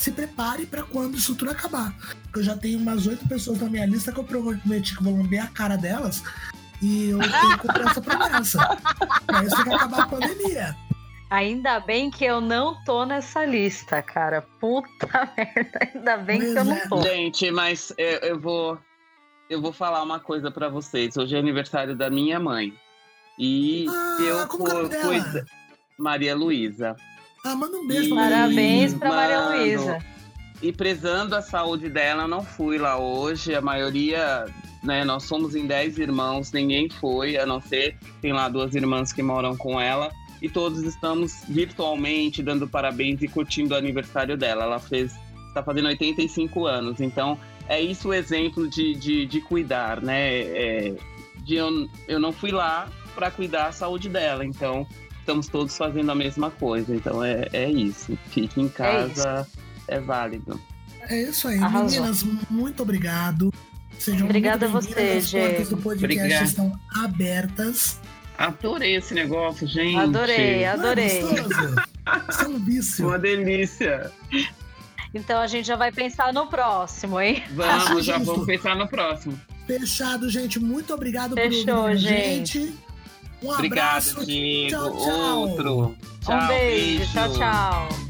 se 0.00 0.12
prepare 0.12 0.64
para 0.64 0.82
quando 0.82 1.16
isso 1.16 1.34
tudo 1.34 1.50
acabar. 1.50 1.94
Eu 2.34 2.42
já 2.42 2.56
tenho 2.56 2.78
umas 2.78 3.06
oito 3.06 3.28
pessoas 3.28 3.60
na 3.60 3.68
minha 3.68 3.86
lista 3.86 4.10
que 4.10 4.18
eu 4.18 4.24
prometi 4.24 4.96
que 4.96 5.02
vou 5.02 5.16
lamber 5.16 5.44
a 5.44 5.48
cara 5.48 5.76
delas 5.76 6.22
e 6.80 7.10
eu 7.10 7.18
tenho 7.18 7.50
que 7.50 7.58
cumprir 7.58 7.86
essa 7.86 8.00
promessa. 8.00 8.78
Pra 9.26 9.44
isso 9.44 9.62
que 9.62 9.74
acabar 9.74 10.02
a 10.04 10.06
pandemia. 10.08 10.76
Ainda 11.28 11.78
bem 11.80 12.10
que 12.10 12.24
eu 12.24 12.40
não 12.40 12.82
tô 12.84 13.04
nessa 13.04 13.44
lista, 13.44 14.02
cara. 14.02 14.42
Puta 14.58 15.30
merda, 15.36 15.78
ainda 15.94 16.16
bem 16.16 16.38
pois 16.38 16.52
que 16.52 16.58
eu 16.58 16.64
não 16.64 16.76
é. 16.76 16.88
tô. 16.88 17.02
Gente, 17.02 17.50
mas 17.50 17.92
eu, 17.98 18.18
eu 18.20 18.40
vou 18.40 18.78
eu 19.50 19.60
vou 19.60 19.72
falar 19.72 20.02
uma 20.02 20.18
coisa 20.18 20.50
para 20.50 20.68
vocês. 20.68 21.16
Hoje 21.16 21.36
é 21.36 21.38
aniversário 21.38 21.94
da 21.94 22.08
minha 22.08 22.40
mãe. 22.40 22.72
E 23.38 23.86
ah, 23.88 24.16
eu 24.20 24.48
fui 24.48 25.44
Maria 25.98 26.34
Luísa. 26.34 26.96
Ah, 27.44 27.56
manda 27.56 27.76
um 27.78 27.86
beijo 27.86 28.14
pra 28.14 28.24
Parabéns 28.24 28.94
pra 28.94 29.08
Maria 29.08 29.40
Luísa. 29.48 29.98
E 30.62 30.72
prezando 30.72 31.34
a 31.34 31.40
saúde 31.40 31.88
dela, 31.88 32.28
não 32.28 32.44
fui 32.44 32.76
lá 32.76 32.98
hoje. 32.98 33.54
A 33.54 33.62
maioria, 33.62 34.44
né, 34.82 35.04
nós 35.04 35.24
somos 35.24 35.54
em 35.54 35.66
10 35.66 35.98
irmãos, 35.98 36.52
ninguém 36.52 36.88
foi, 36.90 37.38
a 37.38 37.46
não 37.46 37.60
ser 37.60 37.96
tem 38.20 38.32
lá 38.32 38.48
duas 38.48 38.74
irmãs 38.74 39.12
que 39.12 39.22
moram 39.22 39.56
com 39.56 39.80
ela. 39.80 40.12
E 40.42 40.48
todos 40.48 40.82
estamos 40.82 41.42
virtualmente 41.48 42.42
dando 42.42 42.68
parabéns 42.68 43.22
e 43.22 43.28
curtindo 43.28 43.74
o 43.74 43.76
aniversário 43.76 44.36
dela. 44.36 44.64
Ela 44.64 44.78
fez, 44.78 45.14
está 45.48 45.62
fazendo 45.62 45.88
85 45.88 46.66
anos. 46.66 47.00
Então, 47.00 47.38
é 47.68 47.80
isso 47.80 48.08
o 48.08 48.14
exemplo 48.14 48.68
de, 48.68 48.94
de, 48.94 49.26
de 49.26 49.40
cuidar, 49.40 50.02
né? 50.02 50.40
É, 50.40 50.94
de 51.44 51.54
eu, 51.56 51.88
eu 52.06 52.20
não 52.20 52.32
fui 52.32 52.50
lá 52.50 52.88
para 53.14 53.30
cuidar 53.30 53.66
da 53.66 53.72
saúde 53.72 54.08
dela. 54.08 54.44
Então, 54.44 54.86
estamos 55.20 55.46
todos 55.48 55.76
fazendo 55.76 56.10
a 56.10 56.14
mesma 56.14 56.50
coisa. 56.50 56.94
Então 56.94 57.22
é, 57.22 57.48
é 57.52 57.70
isso. 57.70 58.18
Fique 58.30 58.60
em 58.60 58.68
casa, 58.68 59.46
é, 59.86 59.96
é 59.96 60.00
válido. 60.00 60.60
É 61.08 61.22
isso 61.22 61.48
aí. 61.48 61.58
Arrasou. 61.58 62.00
Meninas, 62.02 62.24
muito 62.50 62.82
obrigado. 62.82 63.52
Sejam 63.98 64.24
Obrigada 64.26 64.66
a 64.66 64.68
você, 64.68 64.94
bem-vindas, 64.94 65.24
As 65.26 65.30
portas 65.30 65.68
do 65.68 65.76
podcast 65.76 66.24
Obrigado. 66.24 66.46
estão 66.46 66.80
abertas. 67.04 68.00
Adorei 68.38 68.96
esse 68.96 69.12
negócio, 69.12 69.66
gente. 69.66 69.98
Adorei, 69.98 70.64
adorei. 70.64 71.18
É 71.18 71.22
gostoso? 71.22 71.74
Isso 72.30 72.42
é 72.42 72.48
um 72.48 72.58
vício. 72.58 73.06
Uma 73.08 73.18
delícia. 73.18 74.10
Então 75.12 75.38
a 75.40 75.46
gente 75.46 75.66
já 75.66 75.76
vai 75.76 75.92
pensar 75.92 76.32
no 76.32 76.46
próximo, 76.46 77.20
hein? 77.20 77.42
Vamos, 77.50 78.06
já 78.06 78.16
vamos 78.16 78.46
pensar 78.46 78.74
no 78.74 78.88
próximo. 78.88 79.38
Fechado, 79.66 80.30
gente. 80.30 80.58
Muito 80.58 80.94
obrigado 80.94 81.34
Fechou, 81.34 81.64
por 81.66 81.74
ouvir 81.74 81.92
a 81.92 81.96
gente. 81.96 82.60
gente. 82.60 82.89
Um 83.42 83.50
Obrigado, 83.50 83.88
abraço. 83.88 84.26
Diego. 84.26 84.70
Tchau, 84.70 84.96
tchau. 84.96 85.38
Outro. 85.40 85.78
um 85.86 85.94
Tchau, 86.24 86.48
beijo. 86.48 87.12
Tchau, 87.12 87.32
tchau. 87.32 88.09